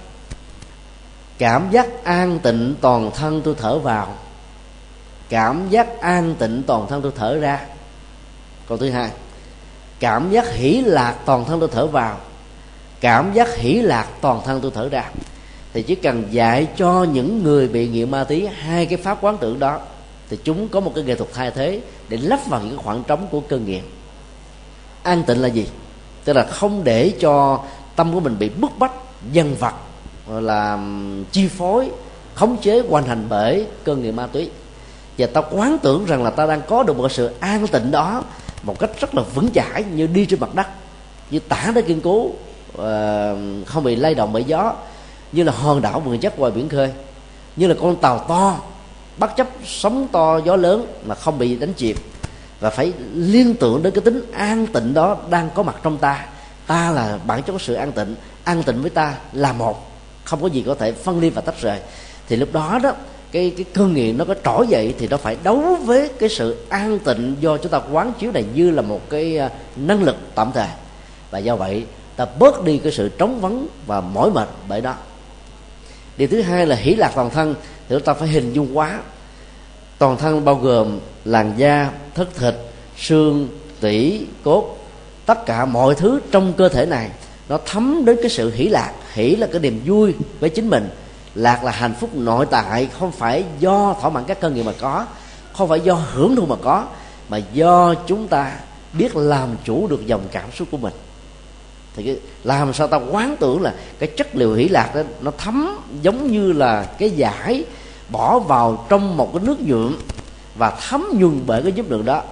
[1.38, 4.14] Cảm giác an tịnh toàn thân tôi thở vào.
[5.28, 7.60] Cảm giác an tịnh toàn thân tôi thở ra.
[8.68, 9.10] Câu thứ hai,
[10.00, 12.16] cảm giác hỷ lạc toàn thân tôi thở vào.
[13.00, 15.10] Cảm giác hỷ lạc toàn thân tôi thở ra
[15.72, 19.36] thì chỉ cần dạy cho những người bị nghiện ma túy hai cái pháp quán
[19.40, 19.78] tưởng đó,
[20.28, 23.26] thì chúng có một cái nghệ thuật thay thế để lấp vào những khoảng trống
[23.30, 23.82] của cơn nghiện.
[25.02, 25.66] An tịnh là gì?
[26.24, 27.60] Tức là không để cho
[27.96, 28.92] tâm của mình bị bức bách
[29.32, 29.74] dân vật
[30.28, 30.78] là
[31.32, 31.90] chi phối,
[32.34, 34.50] khống chế hoàn hành bởi cơn nghiện ma túy.
[35.18, 38.22] Và ta quán tưởng rằng là ta đang có được một sự an tịnh đó
[38.62, 40.66] một cách rất là vững chãi như đi trên mặt đất,
[41.30, 42.30] như tả đá kiên cố
[42.76, 44.74] ờ, không bị lay động bởi gió
[45.32, 46.90] như là hòn đảo vừa chất ngoài biển khơi.
[47.56, 48.58] Như là con tàu to,
[49.18, 51.96] bất chấp sóng to gió lớn mà không bị đánh chìm.
[52.60, 56.26] Và phải liên tưởng đến cái tính an tịnh đó đang có mặt trong ta.
[56.66, 58.14] Ta là bản chất của sự an tịnh.
[58.44, 59.90] An tịnh với ta là một.
[60.24, 61.78] Không có gì có thể phân ly và tách rời.
[62.28, 62.92] Thì lúc đó đó,
[63.32, 66.64] cái cái cơn nghiện nó có trỗi dậy thì nó phải đấu với cái sự
[66.68, 70.16] an tịnh do chúng ta quán chiếu này như là một cái à, năng lực
[70.34, 70.68] tạm thời.
[71.30, 71.84] Và do vậy,
[72.16, 74.94] ta bớt đi cái sự trống vắng và mỏi mệt bởi đó
[76.20, 77.54] điều thứ hai là hỷ lạc toàn thân,
[77.88, 79.00] thì chúng ta phải hình dung quá.
[79.98, 82.54] Toàn thân bao gồm làn da, thất thịt,
[82.96, 83.48] xương,
[83.80, 84.76] tủy, cốt,
[85.26, 87.10] tất cả mọi thứ trong cơ thể này,
[87.48, 88.92] nó thấm đến cái sự hỷ lạc.
[89.12, 90.88] Hỷ là cái niềm vui với chính mình.
[91.34, 94.72] Lạc là hạnh phúc nội tại, không phải do thỏa mãn các cơn nghiệp mà
[94.80, 95.06] có,
[95.52, 96.86] không phải do hưởng thụ mà có,
[97.28, 98.52] mà do chúng ta
[98.92, 100.94] biết làm chủ được dòng cảm xúc của mình
[101.96, 105.30] thì cái, làm sao ta quán tưởng là cái chất liệu hỷ lạc đó nó
[105.38, 107.64] thấm giống như là cái giải
[108.08, 109.96] bỏ vào trong một cái nước nhuộm
[110.54, 112.22] và thấm nhuần bởi cái giúp lượng đó.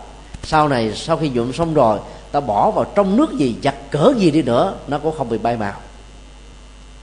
[0.42, 1.98] Sau này sau khi nhuộm xong rồi
[2.32, 5.38] ta bỏ vào trong nước gì giặt cỡ gì đi nữa nó cũng không bị
[5.38, 5.74] bay màu.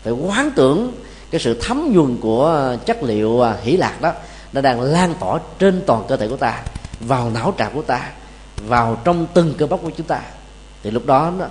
[0.03, 0.91] Phải quán tưởng
[1.31, 4.13] cái sự thấm nhuần của chất liệu à, hỷ lạc đó
[4.53, 6.63] nó đang lan tỏa trên toàn cơ thể của ta
[6.99, 8.11] vào não trạng của ta
[8.67, 10.21] vào trong từng cơ bắp của chúng ta.
[10.83, 11.45] Thì lúc đó nó,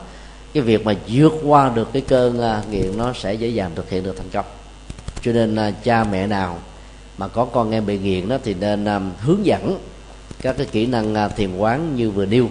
[0.55, 3.91] cái việc mà vượt qua được cái cơn à, nghiện nó sẽ dễ dàng thực
[3.91, 4.45] hiện được thành công.
[5.23, 6.59] Cho nên à, cha mẹ nào
[7.19, 9.79] mà có con em bị nghiện đó thì nên à, hướng dẫn
[10.41, 12.49] các cái kỹ năng thiền quán như vừa nêu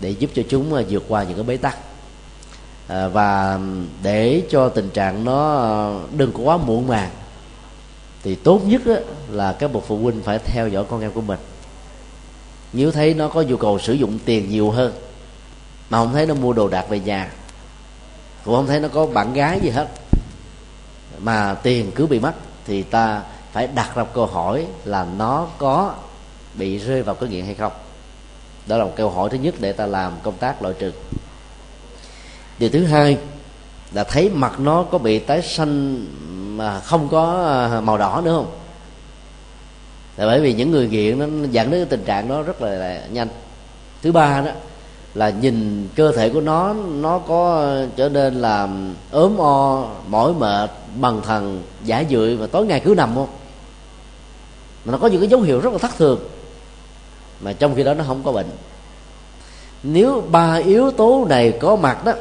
[0.00, 1.78] để giúp cho chúng vượt qua những cái bế tắc.
[2.88, 3.60] À, và
[4.02, 7.10] để cho tình trạng nó đừng có quá muộn màng
[8.22, 8.82] thì tốt nhất
[9.30, 11.38] là các bậc phụ huynh phải theo dõi con em của mình.
[12.72, 14.92] Nếu thấy nó có nhu cầu sử dụng tiền nhiều hơn
[15.90, 17.30] mà không thấy nó mua đồ đạc về nhà.
[18.44, 19.88] Cũng không thấy nó có bạn gái gì hết.
[21.18, 22.32] Mà tiền cứ bị mất
[22.66, 23.22] thì ta
[23.52, 25.94] phải đặt ra câu hỏi là nó có
[26.54, 27.72] bị rơi vào cái nghiện hay không?
[28.66, 30.92] Đó là một câu hỏi thứ nhất để ta làm công tác loại trừ.
[32.58, 33.18] Điều thứ hai
[33.92, 36.04] là thấy mặt nó có bị tái xanh
[36.56, 38.52] mà không có à, màu đỏ nữa không?
[40.16, 42.70] Là bởi vì những người nghiện nó dẫn đến cái tình trạng đó rất là,
[42.70, 43.28] là nhanh.
[44.02, 44.50] Thứ ba đó
[45.14, 48.68] là nhìn cơ thể của nó nó có trở nên là
[49.10, 53.28] ốm o, mỏi mệt, bằng thần giả dưỡi và tối ngày cứ nằm không?
[54.84, 56.18] Mà nó có những cái dấu hiệu rất là thất thường.
[57.40, 58.46] Mà trong khi đó nó không có bệnh.
[59.82, 62.12] Nếu ba yếu tố này có mặt đó,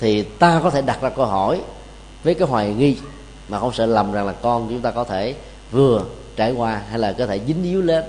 [0.00, 1.60] thì ta có thể đặt ra câu hỏi
[2.24, 2.96] với cái hoài nghi
[3.48, 5.34] mà không sợ lầm rằng là con chúng ta có thể
[5.70, 6.02] vừa
[6.36, 8.04] trải qua hay là có thể dính díu lên.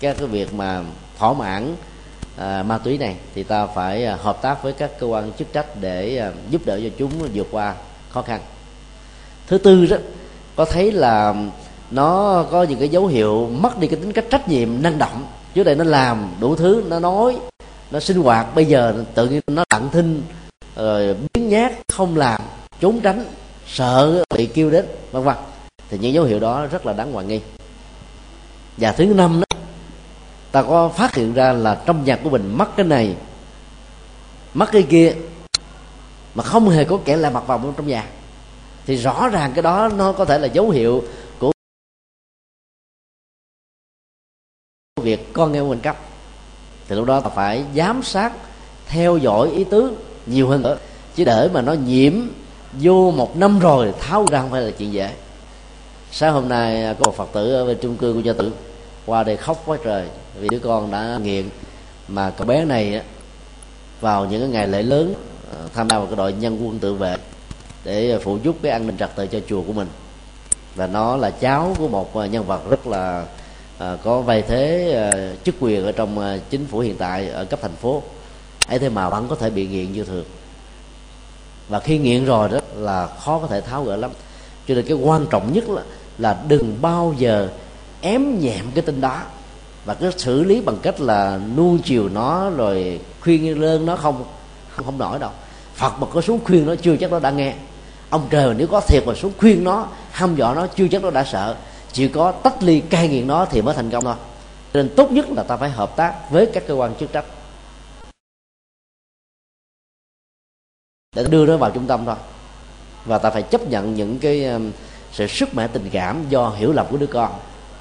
[0.00, 0.82] Các cái việc mà
[1.18, 1.76] thỏa mãn
[2.38, 5.52] à, ma túy này thì ta phải à, hợp tác với các cơ quan chức
[5.52, 7.74] trách để à, giúp đỡ cho chúng vượt qua
[8.10, 8.40] khó khăn.
[9.46, 9.96] Thứ tư đó
[10.56, 11.34] có thấy là
[11.90, 15.26] nó có những cái dấu hiệu mất đi cái tính cách trách nhiệm năng động
[15.54, 17.38] trước đây nó làm đủ thứ nó nói
[17.90, 20.22] nó sinh hoạt bây giờ tự nhiên nó lặng thinh
[20.76, 22.40] rồi biến nhát không làm
[22.80, 23.24] trốn tránh
[23.66, 25.36] sợ bị kêu đến vân vân.
[25.90, 27.40] Thì những dấu hiệu đó rất là đáng hoài nghi.
[28.76, 29.47] Và thứ năm đó
[30.52, 33.16] ta có phát hiện ra là trong nhà của mình mất cái này
[34.54, 35.14] mất cái kia,
[36.34, 38.06] mà không hề có kẻ lạ mặt vào trong nhà.
[38.86, 41.04] Thì rõ ràng cái đó nó có thể là dấu hiệu
[41.38, 41.52] của
[45.02, 45.96] việc con nghe mình cấp
[46.88, 48.32] thì lúc đó ta phải giám sát,
[48.86, 49.96] theo dõi ý tứ
[50.26, 50.78] nhiều hơn nữa.
[51.14, 52.12] Chứ để mà nó nhiễm
[52.72, 55.14] vô một năm rồi, tháo ra không phải là chuyện dễ.
[56.10, 58.52] Sáng hôm nay có một phật tử ở bên trung cư của gia tử
[59.08, 60.06] qua đây khóc quá trời
[60.40, 61.48] vì đứa con đã nghiện.
[62.08, 63.02] Mà cậu bé này
[64.00, 65.14] vào những cái ngày lễ lớn
[65.52, 67.16] ờ, tham gia vào cái đội nhân quân tự vệ
[67.84, 69.88] để phụ giúp cái an ninh trật tự cho chùa của mình.
[70.74, 73.24] Và nó là cháu của một ờ, nhân vật rất là
[73.78, 74.94] ờ, có vai thế
[75.44, 78.02] chức quyền ở trong chính phủ hiện tại ở cấp thành phố.
[78.68, 80.24] Ấy thế mà vẫn có thể bị nghiện như thường.
[81.68, 84.10] Và khi nghiện rồi đó là khó có thể tháo gỡ lắm.
[84.68, 85.82] Cho nên cái quan trọng nhất là,
[86.18, 87.48] là đừng bao giờ
[88.00, 89.22] ém nhẹm cái tin đó.
[89.84, 94.24] Và cứ xử lý bằng cách là nuôi chiều nó rồi khuyên lơn nó không
[94.70, 95.30] không, không nổi đâu.
[95.74, 97.54] Phật mà có xuống khuyên nó chưa chắc nó đã nghe.
[98.10, 101.10] Ông trời nếu có thiệt mà xuống khuyên nó hăm dọa nó chưa chắc nó
[101.10, 101.56] đã sợ.
[101.92, 104.14] Chỉ có tách ly cai nghiện nó thì mới thành công thôi.
[104.74, 107.24] Nên tốt nhất là ta phải hợp tác với các cơ quan chức trách.
[111.16, 112.16] Để đưa nó vào trung tâm thôi.
[113.04, 114.70] Và ta phải chấp nhận những cái um,
[115.12, 117.32] sự sức mẻ tình cảm do hiểu lầm của đứa con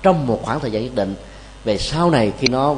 [0.08, 1.16] trong một khoảng thời gian nhất định
[1.64, 2.76] về sau này khi nó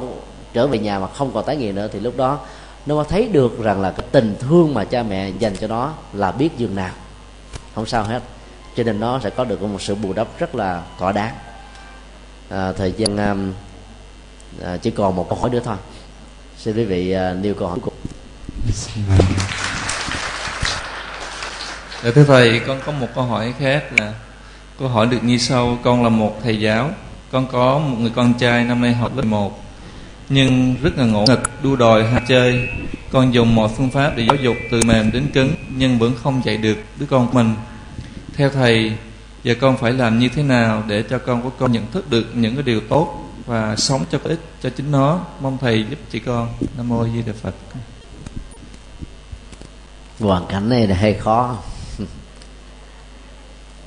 [0.53, 2.39] trở về nhà mà không còn tái nghiện nữa thì lúc đó
[2.86, 6.32] nó thấy được rằng là cái tình thương mà cha mẹ dành cho nó là
[6.32, 6.91] biết dường nào.
[7.75, 8.23] Không sao hết.
[8.75, 11.36] Cho nên nó sẽ có được một sự bù đắp rất là thỏa đáng.
[12.49, 13.53] À, thời gian um,
[14.63, 15.75] à, chỉ còn một câu hỏi nữa thôi.
[16.57, 18.11] Xin quý vị à, nêu câu hỏi cuối cùng.
[22.03, 24.13] Dạ thưa thầy, con có một câu hỏi khác là
[24.80, 26.89] câu hỏi được như sau: con là một thầy giáo,
[27.32, 29.63] con có một người con trai năm nay học lớp 1
[30.30, 32.69] nhưng rất là ngỗ nghịch, đua đòi ham chơi.
[33.11, 36.41] Con dùng mọi phương pháp để giáo dục từ mềm đến cứng nhưng vẫn không
[36.45, 37.55] dạy được đứa con của mình.
[38.36, 38.91] Theo thầy,
[39.43, 42.25] giờ con phải làm như thế nào để cho con của con nhận thức được
[42.34, 45.21] những cái điều tốt và sống cho có ích cho chính nó?
[45.41, 46.47] Mong thầy giúp chị con.
[46.77, 47.55] Nam mô Di Đà Phật.
[50.19, 51.57] hoàn cảnh này là hơi khó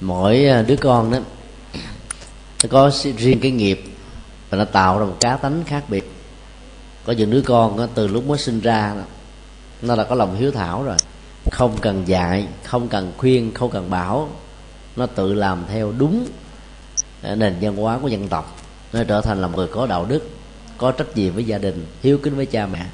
[0.00, 1.18] mỗi à, đứa con đó
[2.62, 3.84] nó có riêng cái nghiệp
[4.50, 6.10] và nó tạo ra một cá tánh khác biệt.
[7.04, 9.02] Có những đứa con đó, từ lúc mới sinh ra đó,
[9.82, 10.96] nó đã có lòng hiếu thảo rồi.
[11.50, 14.28] Không cần dạy không cần khuyên không cần bảo.
[14.96, 16.26] Nó tự làm theo đúng
[17.22, 18.56] à, nền văn hóa của dân tộc.
[18.92, 20.30] Nó trở thành là một người có đạo đức
[20.78, 22.86] có trách nhiệm với gia đình hiếu kính với cha mẹ.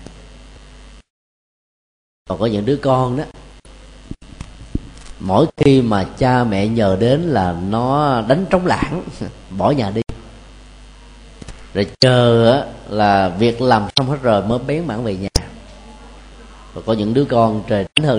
[2.28, 3.24] Còn có những đứa con đó
[5.20, 9.02] mỗi khi mà cha mẹ nhờ đến là nó đánh trống lãng,
[9.58, 10.00] bỏ nhà đi.
[11.74, 15.28] Rồi chờ là việc làm xong hết rồi mới bén mảng về nhà.
[16.74, 18.06] Và có những đứa con trời đánh hơn.